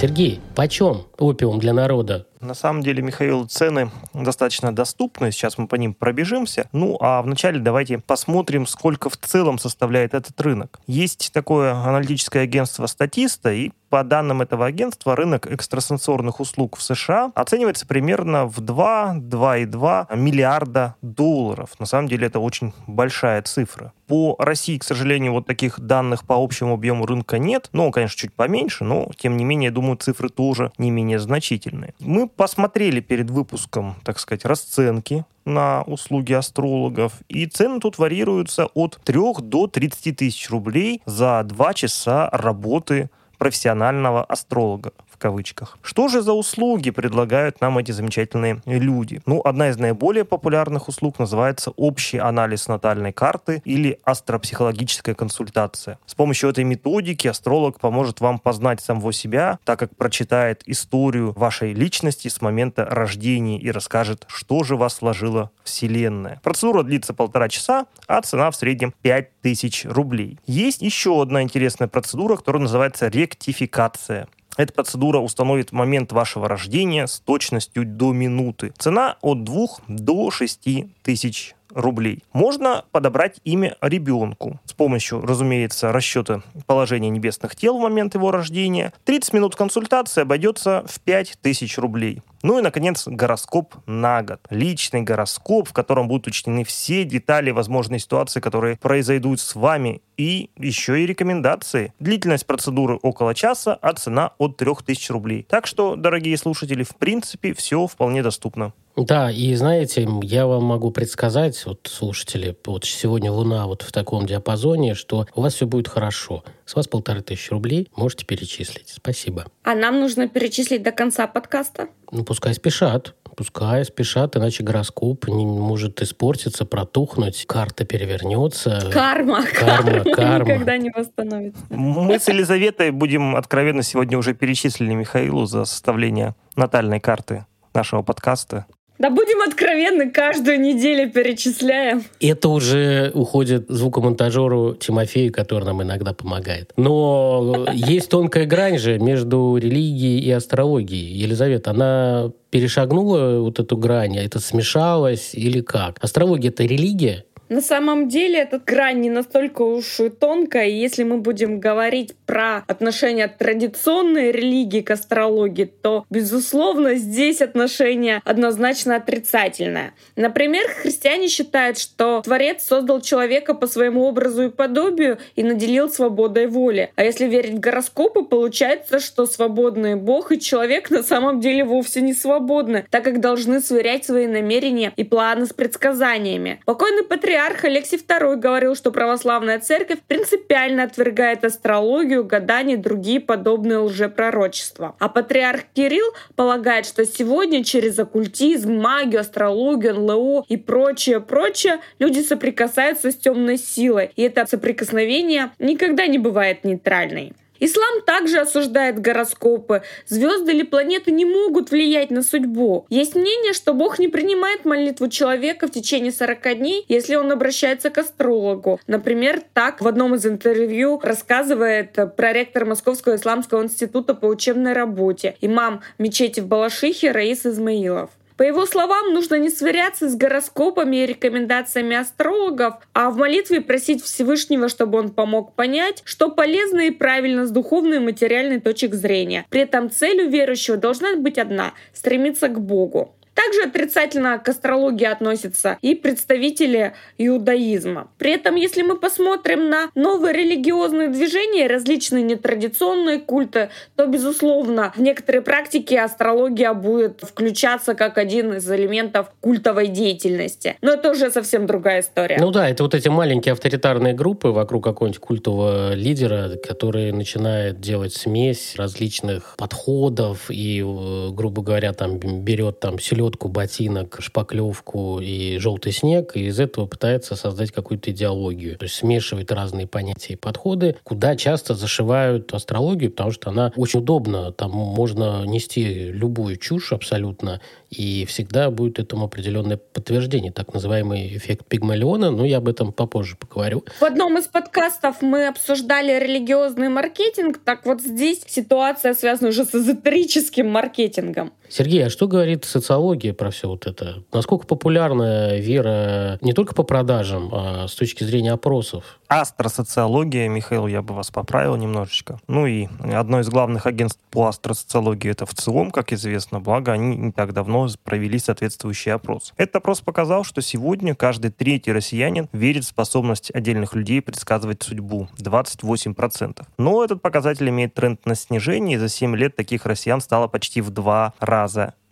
Сергей, 0.00 0.40
почем 0.54 1.06
опиум 1.18 1.58
для 1.58 1.72
народа? 1.72 2.27
На 2.40 2.54
самом 2.54 2.82
деле, 2.82 3.02
Михаил, 3.02 3.46
цены 3.46 3.90
достаточно 4.14 4.74
доступны. 4.74 5.32
Сейчас 5.32 5.58
мы 5.58 5.66
по 5.66 5.74
ним 5.74 5.94
пробежимся. 5.94 6.68
Ну, 6.72 6.96
а 7.00 7.20
вначале 7.22 7.58
давайте 7.58 7.98
посмотрим, 7.98 8.66
сколько 8.66 9.10
в 9.10 9.16
целом 9.16 9.58
составляет 9.58 10.14
этот 10.14 10.40
рынок. 10.40 10.80
Есть 10.86 11.32
такое 11.32 11.72
аналитическое 11.72 12.44
агентство 12.44 12.86
«Статиста», 12.86 13.52
и 13.52 13.72
по 13.88 14.04
данным 14.04 14.42
этого 14.42 14.66
агентства, 14.66 15.16
рынок 15.16 15.46
экстрасенсорных 15.46 16.40
услуг 16.40 16.76
в 16.76 16.82
США 16.82 17.32
оценивается 17.34 17.86
примерно 17.86 18.44
в 18.46 18.58
2-2,2 18.58 20.14
миллиарда 20.14 20.94
долларов. 21.00 21.70
На 21.78 21.86
самом 21.86 22.08
деле 22.08 22.26
это 22.26 22.38
очень 22.38 22.74
большая 22.86 23.40
цифра. 23.42 23.92
По 24.06 24.36
России, 24.38 24.78
к 24.78 24.84
сожалению, 24.84 25.32
вот 25.32 25.46
таких 25.46 25.80
данных 25.80 26.24
по 26.24 26.34
общему 26.34 26.74
объему 26.74 27.06
рынка 27.06 27.38
нет. 27.38 27.68
Ну, 27.72 27.90
конечно, 27.90 28.16
чуть 28.16 28.34
поменьше, 28.34 28.84
но, 28.84 29.10
тем 29.16 29.36
не 29.36 29.44
менее, 29.44 29.70
думаю, 29.70 29.96
цифры 29.96 30.28
тоже 30.28 30.70
не 30.76 30.90
менее 30.90 31.18
значительные. 31.18 31.94
Мы 31.98 32.27
посмотрели 32.36 33.00
перед 33.00 33.30
выпуском, 33.30 33.96
так 34.04 34.18
сказать, 34.18 34.44
расценки 34.44 35.24
на 35.44 35.82
услуги 35.82 36.32
астрологов, 36.32 37.12
и 37.28 37.46
цены 37.46 37.80
тут 37.80 37.98
варьируются 37.98 38.66
от 38.66 39.00
3 39.04 39.20
до 39.40 39.66
30 39.66 40.16
тысяч 40.16 40.50
рублей 40.50 41.02
за 41.06 41.42
2 41.42 41.74
часа 41.74 42.28
работы 42.32 43.10
профессионального 43.38 44.24
астролога 44.24 44.92
в 45.18 45.20
кавычках. 45.20 45.78
Что 45.82 46.06
же 46.06 46.22
за 46.22 46.32
услуги 46.32 46.90
предлагают 46.90 47.60
нам 47.60 47.76
эти 47.78 47.90
замечательные 47.90 48.62
люди? 48.64 49.20
Ну, 49.26 49.40
одна 49.44 49.68
из 49.68 49.76
наиболее 49.76 50.24
популярных 50.24 50.86
услуг 50.86 51.18
называется 51.18 51.72
общий 51.72 52.18
анализ 52.18 52.68
натальной 52.68 53.12
карты 53.12 53.60
или 53.64 53.98
астропсихологическая 54.04 55.16
консультация. 55.16 55.98
С 56.06 56.14
помощью 56.14 56.50
этой 56.50 56.62
методики 56.62 57.26
астролог 57.26 57.80
поможет 57.80 58.20
вам 58.20 58.38
познать 58.38 58.80
самого 58.80 59.12
себя, 59.12 59.58
так 59.64 59.80
как 59.80 59.96
прочитает 59.96 60.62
историю 60.66 61.32
вашей 61.32 61.72
личности 61.72 62.28
с 62.28 62.40
момента 62.40 62.84
рождения 62.84 63.58
и 63.58 63.72
расскажет, 63.72 64.24
что 64.28 64.62
же 64.62 64.76
вас 64.76 64.94
сложила 64.94 65.50
Вселенная. 65.64 66.40
Процедура 66.44 66.84
длится 66.84 67.12
полтора 67.12 67.48
часа, 67.48 67.86
а 68.06 68.22
цена 68.22 68.52
в 68.52 68.56
среднем 68.56 68.94
5000 69.02 69.86
рублей. 69.86 70.38
Есть 70.46 70.80
еще 70.80 71.20
одна 71.20 71.42
интересная 71.42 71.88
процедура, 71.88 72.36
которая 72.36 72.62
называется 72.62 73.08
ректификация. 73.08 74.28
Эта 74.58 74.72
процедура 74.72 75.18
установит 75.20 75.70
момент 75.70 76.10
вашего 76.10 76.48
рождения 76.48 77.06
с 77.06 77.20
точностью 77.20 77.86
до 77.86 78.12
минуты. 78.12 78.72
Цена 78.76 79.16
от 79.22 79.44
2 79.44 79.66
до 79.86 80.32
6 80.32 80.68
тысяч 81.02 81.54
рублей. 81.74 82.22
Можно 82.32 82.84
подобрать 82.92 83.40
имя 83.44 83.76
ребенку 83.80 84.60
с 84.64 84.72
помощью, 84.72 85.20
разумеется, 85.20 85.92
расчета 85.92 86.42
положения 86.66 87.10
небесных 87.10 87.56
тел 87.56 87.78
в 87.78 87.82
момент 87.82 88.14
его 88.14 88.30
рождения. 88.30 88.92
30 89.04 89.32
минут 89.32 89.56
консультации 89.56 90.22
обойдется 90.22 90.84
в 90.88 91.00
5000 91.00 91.78
рублей. 91.78 92.22
Ну 92.42 92.58
и, 92.58 92.62
наконец, 92.62 93.06
гороскоп 93.06 93.74
на 93.86 94.22
год. 94.22 94.40
Личный 94.50 95.02
гороскоп, 95.02 95.68
в 95.68 95.72
котором 95.72 96.06
будут 96.06 96.28
учтены 96.28 96.64
все 96.64 97.04
детали 97.04 97.50
возможной 97.50 97.98
ситуации, 97.98 98.40
которые 98.40 98.76
произойдут 98.76 99.40
с 99.40 99.54
вами, 99.56 100.02
и 100.16 100.50
еще 100.56 101.02
и 101.02 101.06
рекомендации. 101.06 101.92
Длительность 102.00 102.46
процедуры 102.46 102.96
около 103.02 103.34
часа, 103.34 103.78
а 103.80 103.92
цена 103.94 104.32
от 104.38 104.56
3000 104.56 105.12
рублей. 105.12 105.46
Так 105.48 105.66
что, 105.66 105.96
дорогие 105.96 106.36
слушатели, 106.36 106.82
в 106.82 106.96
принципе, 106.96 107.54
все 107.54 107.86
вполне 107.86 108.22
доступно. 108.22 108.72
Да, 108.98 109.30
и 109.30 109.54
знаете, 109.54 110.08
я 110.22 110.48
вам 110.48 110.64
могу 110.64 110.90
предсказать, 110.90 111.64
вот 111.66 111.88
слушатели, 111.88 112.56
вот 112.66 112.84
сегодня 112.84 113.30
Луна 113.30 113.66
вот 113.66 113.82
в 113.82 113.92
таком 113.92 114.26
диапазоне, 114.26 114.94
что 114.94 115.26
у 115.36 115.42
вас 115.42 115.54
все 115.54 115.66
будет 115.66 115.86
хорошо. 115.86 116.42
С 116.64 116.74
вас 116.74 116.88
полторы 116.88 117.22
тысячи 117.22 117.50
рублей 117.50 117.88
можете 117.94 118.26
перечислить. 118.26 118.88
Спасибо. 118.88 119.46
А 119.62 119.76
нам 119.76 120.00
нужно 120.00 120.26
перечислить 120.26 120.82
до 120.82 120.90
конца 120.90 121.28
подкаста? 121.28 121.88
Ну, 122.10 122.24
пускай 122.24 122.54
спешат. 122.54 123.14
Пускай 123.36 123.84
спешат, 123.84 124.36
иначе 124.36 124.64
гороскоп 124.64 125.28
не 125.28 125.46
может 125.46 126.02
испортиться, 126.02 126.64
протухнуть, 126.64 127.46
карта 127.46 127.84
перевернется. 127.84 128.90
Карма. 128.92 129.44
Карма, 129.46 130.02
карма. 130.12 130.44
Никогда 130.44 130.76
не 130.76 130.90
восстановится. 130.90 131.62
Мы 131.70 132.18
с 132.18 132.26
Елизаветой 132.28 132.90
будем 132.90 133.36
откровенно 133.36 133.84
сегодня 133.84 134.18
уже 134.18 134.34
перечислили 134.34 134.92
Михаилу 134.92 135.46
за 135.46 135.66
составление 135.66 136.34
натальной 136.56 136.98
карты 136.98 137.46
нашего 137.74 138.02
подкаста. 138.02 138.66
Да 138.98 139.10
будем 139.10 139.40
откровенны, 139.42 140.10
каждую 140.10 140.60
неделю 140.60 141.10
перечисляем. 141.10 142.02
Это 142.20 142.48
уже 142.48 143.12
уходит 143.14 143.66
звукомонтажеру 143.68 144.74
Тимофею, 144.74 145.32
который 145.32 145.64
нам 145.64 145.82
иногда 145.82 146.12
помогает. 146.12 146.72
Но 146.76 147.66
есть 147.72 148.08
тонкая 148.08 148.44
грань 148.44 148.78
же 148.78 148.98
между 148.98 149.56
религией 149.56 150.20
и 150.20 150.30
астрологией. 150.32 151.14
Елизавета, 151.14 151.70
она 151.70 152.32
перешагнула 152.50 153.38
вот 153.40 153.60
эту 153.60 153.76
грань, 153.76 154.16
это 154.16 154.40
смешалось 154.40 155.30
или 155.32 155.60
как? 155.60 155.98
Астрология— 156.00 156.50
это 156.50 156.64
религия? 156.64 157.24
На 157.48 157.62
самом 157.62 158.08
деле 158.08 158.40
эта 158.40 158.58
грань 158.58 159.00
не 159.00 159.10
настолько 159.10 159.62
уж 159.62 160.00
и 160.00 160.10
тонкая. 160.10 160.68
И 160.68 160.78
если 160.78 161.02
мы 161.04 161.18
будем 161.18 161.60
говорить 161.60 162.14
про 162.28 162.62
отношение 162.66 163.26
традиционной 163.26 164.30
религии 164.32 164.82
к 164.82 164.90
астрологии, 164.90 165.64
то, 165.64 166.04
безусловно, 166.10 166.94
здесь 166.96 167.40
отношение 167.40 168.20
однозначно 168.22 168.96
отрицательное. 168.96 169.94
Например, 170.14 170.68
христиане 170.68 171.28
считают, 171.28 171.78
что 171.78 172.20
Творец 172.22 172.62
создал 172.62 173.00
человека 173.00 173.54
по 173.54 173.66
своему 173.66 174.04
образу 174.04 174.42
и 174.42 174.50
подобию 174.50 175.16
и 175.36 175.42
наделил 175.42 175.88
свободой 175.88 176.48
воли. 176.48 176.92
А 176.96 177.02
если 177.02 177.24
верить 177.24 177.54
в 177.54 177.60
гороскопы, 177.60 178.22
получается, 178.24 179.00
что 179.00 179.24
свободный 179.24 179.94
Бог 179.94 180.30
и 180.30 180.38
человек 180.38 180.90
на 180.90 181.02
самом 181.02 181.40
деле 181.40 181.64
вовсе 181.64 182.02
не 182.02 182.12
свободны, 182.12 182.84
так 182.90 183.04
как 183.04 183.20
должны 183.20 183.60
сверять 183.60 184.04
свои 184.04 184.26
намерения 184.26 184.92
и 184.96 185.02
планы 185.02 185.46
с 185.46 185.54
предсказаниями. 185.54 186.60
Покойный 186.66 187.04
патриарх 187.04 187.64
Алексий 187.64 187.96
II 187.96 188.36
говорил, 188.36 188.74
что 188.74 188.92
православная 188.92 189.60
церковь 189.60 190.00
принципиально 190.06 190.82
отвергает 190.82 191.42
астрологию, 191.46 192.17
гадание 192.24 192.76
и 192.76 192.80
другие 192.80 193.20
подобные 193.20 193.78
лжепророчества. 193.78 194.96
А 194.98 195.08
патриарх 195.08 195.62
Кирилл 195.74 196.06
полагает, 196.36 196.86
что 196.86 197.04
сегодня 197.04 197.64
через 197.64 197.98
оккультизм, 197.98 198.74
магию, 198.74 199.20
астрологию, 199.20 199.94
НЛО 199.94 200.44
и 200.48 200.56
прочее-прочее 200.56 201.80
люди 201.98 202.20
соприкасаются 202.20 203.10
с 203.10 203.16
темной 203.16 203.58
силой. 203.58 204.10
И 204.16 204.22
это 204.22 204.46
соприкосновение 204.46 205.50
никогда 205.58 206.06
не 206.06 206.18
бывает 206.18 206.64
нейтральной. 206.64 207.34
Ислам 207.60 208.02
также 208.06 208.38
осуждает 208.38 209.00
гороскопы. 209.00 209.82
Звезды 210.06 210.52
или 210.52 210.62
планеты 210.62 211.10
не 211.10 211.24
могут 211.24 211.70
влиять 211.70 212.10
на 212.10 212.22
судьбу. 212.22 212.86
Есть 212.88 213.14
мнение, 213.14 213.52
что 213.52 213.74
Бог 213.74 213.98
не 213.98 214.08
принимает 214.08 214.64
молитву 214.64 215.08
человека 215.08 215.66
в 215.66 215.70
течение 215.70 216.12
40 216.12 216.58
дней, 216.58 216.84
если 216.88 217.16
он 217.16 217.32
обращается 217.32 217.90
к 217.90 217.98
астрологу. 217.98 218.80
Например, 218.86 219.42
так 219.54 219.80
в 219.80 219.88
одном 219.88 220.14
из 220.14 220.26
интервью 220.26 221.00
рассказывает 221.02 221.96
проректор 222.16 222.64
Московского 222.64 223.16
исламского 223.16 223.62
института 223.62 224.14
по 224.14 224.26
учебной 224.26 224.72
работе, 224.72 225.36
имам 225.40 225.82
мечети 225.98 226.40
в 226.40 226.46
Балашихе 226.46 227.10
Раис 227.10 227.46
Измаилов. 227.46 228.10
По 228.38 228.44
его 228.44 228.66
словам, 228.66 229.12
нужно 229.14 229.34
не 229.34 229.50
сверяться 229.50 230.08
с 230.08 230.14
гороскопами 230.14 230.98
и 230.98 231.06
рекомендациями 231.06 231.96
астрологов, 231.96 232.76
а 232.92 233.10
в 233.10 233.16
молитве 233.16 233.60
просить 233.60 234.00
Всевышнего, 234.00 234.68
чтобы 234.68 234.96
он 234.96 235.10
помог 235.10 235.56
понять, 235.56 236.02
что 236.04 236.30
полезно 236.30 236.82
и 236.82 236.92
правильно 236.92 237.46
с 237.46 237.50
духовной 237.50 237.96
и 237.96 238.00
материальной 238.00 238.60
точек 238.60 238.94
зрения. 238.94 239.44
При 239.50 239.62
этом 239.62 239.90
цель 239.90 240.22
у 240.22 240.30
верующего 240.30 240.76
должна 240.76 241.16
быть 241.16 241.36
одна— 241.36 241.74
стремиться 241.92 242.46
к 242.46 242.60
Богу. 242.60 243.12
Также 243.38 243.62
отрицательно 243.62 244.36
к 244.38 244.48
астрологии 244.48 245.04
относятся 245.04 245.78
и 245.80 245.94
представители 245.94 246.94
иудаизма. 247.18 248.08
При 248.18 248.32
этом, 248.32 248.56
если 248.56 248.82
мы 248.82 248.96
посмотрим 248.96 249.70
на 249.70 249.90
новые 249.94 250.34
религиозные 250.34 251.06
движения, 251.06 251.68
различные 251.68 252.24
нетрадиционные 252.24 253.20
культы, 253.20 253.70
то, 253.94 254.06
безусловно, 254.06 254.92
в 254.96 255.00
некоторые 255.00 255.42
практики 255.42 255.94
астрология 255.94 256.74
будет 256.74 257.20
включаться 257.22 257.94
как 257.94 258.18
один 258.18 258.54
из 258.54 258.68
элементов 258.68 259.30
культовой 259.40 259.86
деятельности. 259.86 260.76
Но 260.82 260.94
это 260.94 261.12
уже 261.12 261.30
совсем 261.30 261.68
другая 261.68 262.00
история. 262.00 262.38
Ну 262.40 262.50
да, 262.50 262.68
это 262.68 262.82
вот 262.82 262.96
эти 262.96 263.08
маленькие 263.08 263.52
авторитарные 263.52 264.14
группы 264.14 264.48
вокруг 264.48 264.82
какого-нибудь 264.82 265.20
культового 265.20 265.94
лидера, 265.94 266.56
который 266.56 267.12
начинает 267.12 267.80
делать 267.80 268.14
смесь 268.14 268.74
различных 268.76 269.54
подходов 269.56 270.50
и, 270.50 270.80
э, 270.80 271.30
грубо 271.30 271.62
говоря, 271.62 271.92
там 271.92 272.18
берет 272.18 272.80
там 272.80 272.98
селедку 272.98 273.27
селедку, 273.28 273.48
ботинок, 273.48 274.18
шпаклевку 274.20 275.20
и 275.20 275.58
желтый 275.58 275.92
снег, 275.92 276.32
и 276.36 276.46
из 276.46 276.60
этого 276.60 276.86
пытается 276.86 277.36
создать 277.36 277.72
какую-то 277.72 278.10
идеологию. 278.10 278.76
То 278.78 278.84
есть 278.84 278.96
смешивает 278.96 279.52
разные 279.52 279.86
понятия 279.86 280.34
и 280.34 280.36
подходы, 280.36 280.96
куда 281.04 281.36
часто 281.36 281.74
зашивают 281.74 282.52
астрологию, 282.54 283.10
потому 283.10 283.30
что 283.30 283.50
она 283.50 283.72
очень 283.76 284.00
удобна. 284.00 284.52
Там 284.52 284.70
можно 284.70 285.44
нести 285.44 286.10
любую 286.12 286.56
чушь 286.56 286.92
абсолютно, 286.92 287.60
и 287.90 288.24
всегда 288.26 288.70
будет 288.70 288.98
этому 288.98 289.26
определенное 289.26 289.76
подтверждение, 289.76 290.52
так 290.52 290.74
называемый 290.74 291.36
эффект 291.36 291.66
Пигмалиона, 291.68 292.30
но 292.30 292.44
я 292.44 292.58
об 292.58 292.68
этом 292.68 292.92
попозже 292.92 293.36
поговорю. 293.36 293.84
В 294.00 294.04
одном 294.04 294.38
из 294.38 294.44
подкастов 294.44 295.22
мы 295.22 295.48
обсуждали 295.48 296.18
религиозный 296.18 296.88
маркетинг, 296.88 297.58
так 297.64 297.86
вот 297.86 298.00
здесь 298.00 298.42
ситуация 298.46 299.14
связана 299.14 299.50
уже 299.50 299.64
с 299.64 299.74
эзотерическим 299.74 300.68
маркетингом. 300.68 301.52
Сергей, 301.70 302.06
а 302.06 302.10
что 302.10 302.26
говорит 302.26 302.64
социология 302.64 303.34
про 303.34 303.50
все 303.50 303.68
вот 303.68 303.86
это? 303.86 304.22
Насколько 304.32 304.66
популярна 304.66 305.56
вера 305.58 306.38
не 306.40 306.52
только 306.52 306.74
по 306.74 306.82
продажам, 306.82 307.50
а 307.52 307.86
с 307.88 307.94
точки 307.94 308.24
зрения 308.24 308.52
опросов? 308.52 309.20
Астросоциология, 309.28 310.48
Михаил, 310.48 310.86
я 310.86 311.02
бы 311.02 311.14
вас 311.14 311.30
поправил 311.30 311.76
немножечко. 311.76 312.40
Ну 312.48 312.66
и 312.66 312.88
одно 313.12 313.40
из 313.40 313.48
главных 313.48 313.86
агентств 313.86 314.20
по 314.30 314.46
астросоциологии 314.46 315.30
это 315.30 315.44
в 315.44 315.54
целом, 315.54 315.90
как 315.90 316.12
известно, 316.12 316.60
благо 316.60 316.92
они 316.92 317.16
не 317.16 317.32
так 317.32 317.52
давно 317.52 317.86
провели 318.02 318.38
соответствующий 318.38 319.12
опрос. 319.12 319.52
Этот 319.56 319.76
опрос 319.76 320.00
показал, 320.00 320.44
что 320.44 320.62
сегодня 320.62 321.14
каждый 321.14 321.50
третий 321.50 321.92
россиянин 321.92 322.48
верит 322.52 322.84
в 322.84 322.88
способность 322.88 323.50
отдельных 323.54 323.94
людей 323.94 324.22
предсказывать 324.22 324.82
судьбу. 324.82 325.28
28%. 325.38 326.62
Но 326.78 327.04
этот 327.04 327.20
показатель 327.20 327.68
имеет 327.68 327.94
тренд 327.94 328.24
на 328.24 328.34
снижение, 328.34 328.96
и 328.96 328.98
за 328.98 329.08
7 329.08 329.36
лет 329.36 329.54
таких 329.54 329.84
россиян 329.84 330.20
стало 330.20 330.48
почти 330.48 330.80
в 330.80 330.90
два 330.90 331.34
раза 331.38 331.57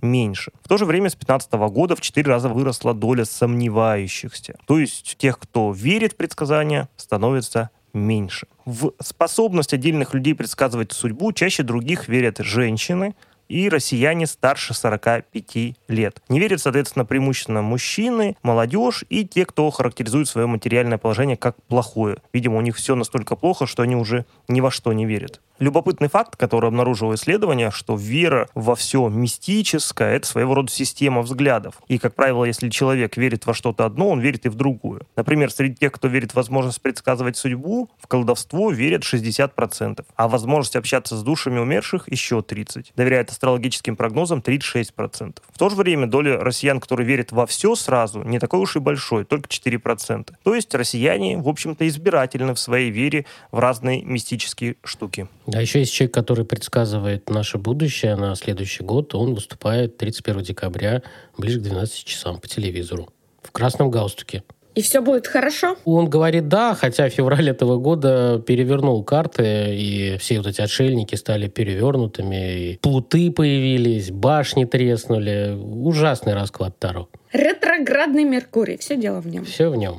меньше. 0.03 0.53
В 0.63 0.69
то 0.69 0.77
же 0.77 0.85
время 0.85 1.09
с 1.09 1.15
2015 1.15 1.53
года 1.73 1.97
в 1.97 2.01
4 2.01 2.29
раза 2.29 2.49
выросла 2.49 2.95
доля 2.95 3.25
сомневающихся. 3.25 4.57
То 4.67 4.79
есть 4.79 5.17
тех, 5.19 5.39
кто 5.39 5.73
верит 5.73 6.13
в 6.13 6.17
предсказания, 6.17 6.89
становится 6.97 7.71
меньше. 7.93 8.47
В 8.65 8.93
способность 9.01 9.73
отдельных 9.73 10.13
людей 10.15 10.35
предсказывать 10.35 10.93
судьбу 10.93 11.33
чаще 11.33 11.63
других 11.63 12.09
верят 12.09 12.39
женщины, 12.39 13.15
и 13.49 13.69
россияне 13.69 14.27
старше 14.27 14.75
45 14.75 15.77
лет. 15.89 16.23
Не 16.29 16.41
верят, 16.41 16.61
соответственно, 16.61 17.05
преимущественно 17.05 17.63
мужчины, 17.63 18.37
молодежь 18.43 19.05
и 19.09 19.25
те, 19.25 19.45
кто 19.47 19.71
характеризует 19.71 20.29
свое 20.29 20.47
материальное 20.47 20.99
положение 20.99 21.37
как 21.37 21.57
плохое. 21.65 22.19
Видимо, 22.33 22.59
у 22.59 22.61
них 22.61 22.77
все 22.77 22.95
настолько 22.95 23.37
плохо, 23.37 23.67
что 23.67 23.83
они 23.83 23.97
уже 23.97 24.27
ни 24.49 24.61
во 24.61 24.71
что 24.71 24.93
не 24.93 25.07
верят. 25.07 25.41
Любопытный 25.59 26.09
факт, 26.09 26.37
который 26.37 26.69
обнаружило 26.69 27.15
исследование, 27.15 27.71
что 27.71 27.97
вера 27.97 28.49
во 28.55 28.75
все 28.75 29.09
мистическое– 29.09 30.15
это 30.17 30.27
своего 30.27 30.55
рода 30.55 30.71
система 30.71 31.23
взглядов. 31.23 31.77
И, 31.89 31.99
как 31.99 32.15
правило, 32.15 32.45
если 32.45 32.69
человек 32.69 33.17
верит 33.17 33.47
во 33.47 33.55
что-то 33.55 33.87
одно, 33.87 34.11
он 34.11 34.21
верит 34.21 34.45
и 34.45 34.51
в 34.51 34.55
другое. 34.55 35.03
Например, 35.17 35.51
среди 35.51 35.77
тех, 35.77 35.93
кто 35.93 36.09
верит 36.09 36.33
в 36.33 36.37
возможность 36.37 36.83
предсказывать 36.83 37.39
судьбу, 37.39 37.89
в 37.99 38.07
колдовство 38.07 38.71
верят 38.71 39.03
60%, 39.03 40.05
а 40.15 40.29
возможность 40.29 40.77
общаться 40.77 41.17
с 41.17 41.23
душами 41.23 41.59
умерших 41.59 42.11
еще 42.13 42.41
30%. 42.41 42.89
Доверяют 42.95 43.31
астрологическим 43.31 43.97
прогнозам 43.97 44.41
36%. 44.41 45.39
В 45.51 45.59
то 45.59 45.71
же 45.71 45.77
время 45.77 46.07
доля 46.07 46.39
россиян, 46.39 46.81
которые 46.81 47.07
верят 47.07 47.33
во 47.33 47.47
все 47.47 47.75
сразу, 47.77 48.23
не 48.23 48.39
такой 48.39 48.61
уж 48.61 48.77
и 48.77 48.79
большой, 48.79 49.25
только 49.25 49.49
4%. 49.49 50.35
То 50.43 50.55
есть 50.55 50.75
россияне, 50.75 51.39
в 51.39 51.49
общем-то, 51.49 51.89
избирательны 51.89 52.55
в 52.55 52.61
своей 52.61 52.91
вере 52.91 53.25
в 53.51 53.59
разные 53.59 54.03
мистические 54.03 54.77
штуки. 54.85 55.29
А 55.53 55.61
еще 55.61 55.81
есть 55.81 55.93
человек, 55.93 56.15
который 56.15 56.45
предсказывает 56.45 57.31
наше 57.31 57.59
будущее 57.59 58.17
на 58.17 58.35
следующий 58.35 58.83
год. 58.83 59.15
Он 59.15 59.35
выступает 59.35 59.97
31 59.97 60.43
декабря 60.43 61.03
ближе 61.39 61.61
к 61.61 61.63
12 61.63 62.05
часам 62.05 62.39
по 62.39 62.49
телевизору 62.49 63.09
в 63.43 63.53
красном 63.53 63.91
галстуке. 63.91 64.43
И 64.77 64.83
все 64.83 65.01
будет 65.01 65.27
хорошо? 65.27 65.77
Он 65.87 66.11
говорит 66.11 66.49
да, 66.49 66.75
хотя 66.75 67.09
февраль 67.09 67.49
этого 67.49 67.79
года 67.79 68.43
перевернул 68.47 69.03
карты, 69.05 69.75
и 69.75 70.19
все 70.19 70.37
вот 70.37 70.49
эти 70.49 70.61
отшельники 70.61 71.15
стали 71.15 71.49
перевернутыми, 71.49 72.73
и 72.73 72.77
плуты 72.77 73.31
появились, 73.31 74.11
башни 74.11 74.67
треснули. 74.67 75.57
Ужасный 75.59 76.35
расклад 76.35 76.79
Таро. 76.79 77.09
Ретроградный 77.33 78.25
Меркурий. 78.25 78.77
Все 78.77 78.97
дело 78.97 79.21
в 79.21 79.27
нем. 79.27 79.47
Все 79.47 79.71
в 79.71 79.77
нем. 79.77 79.97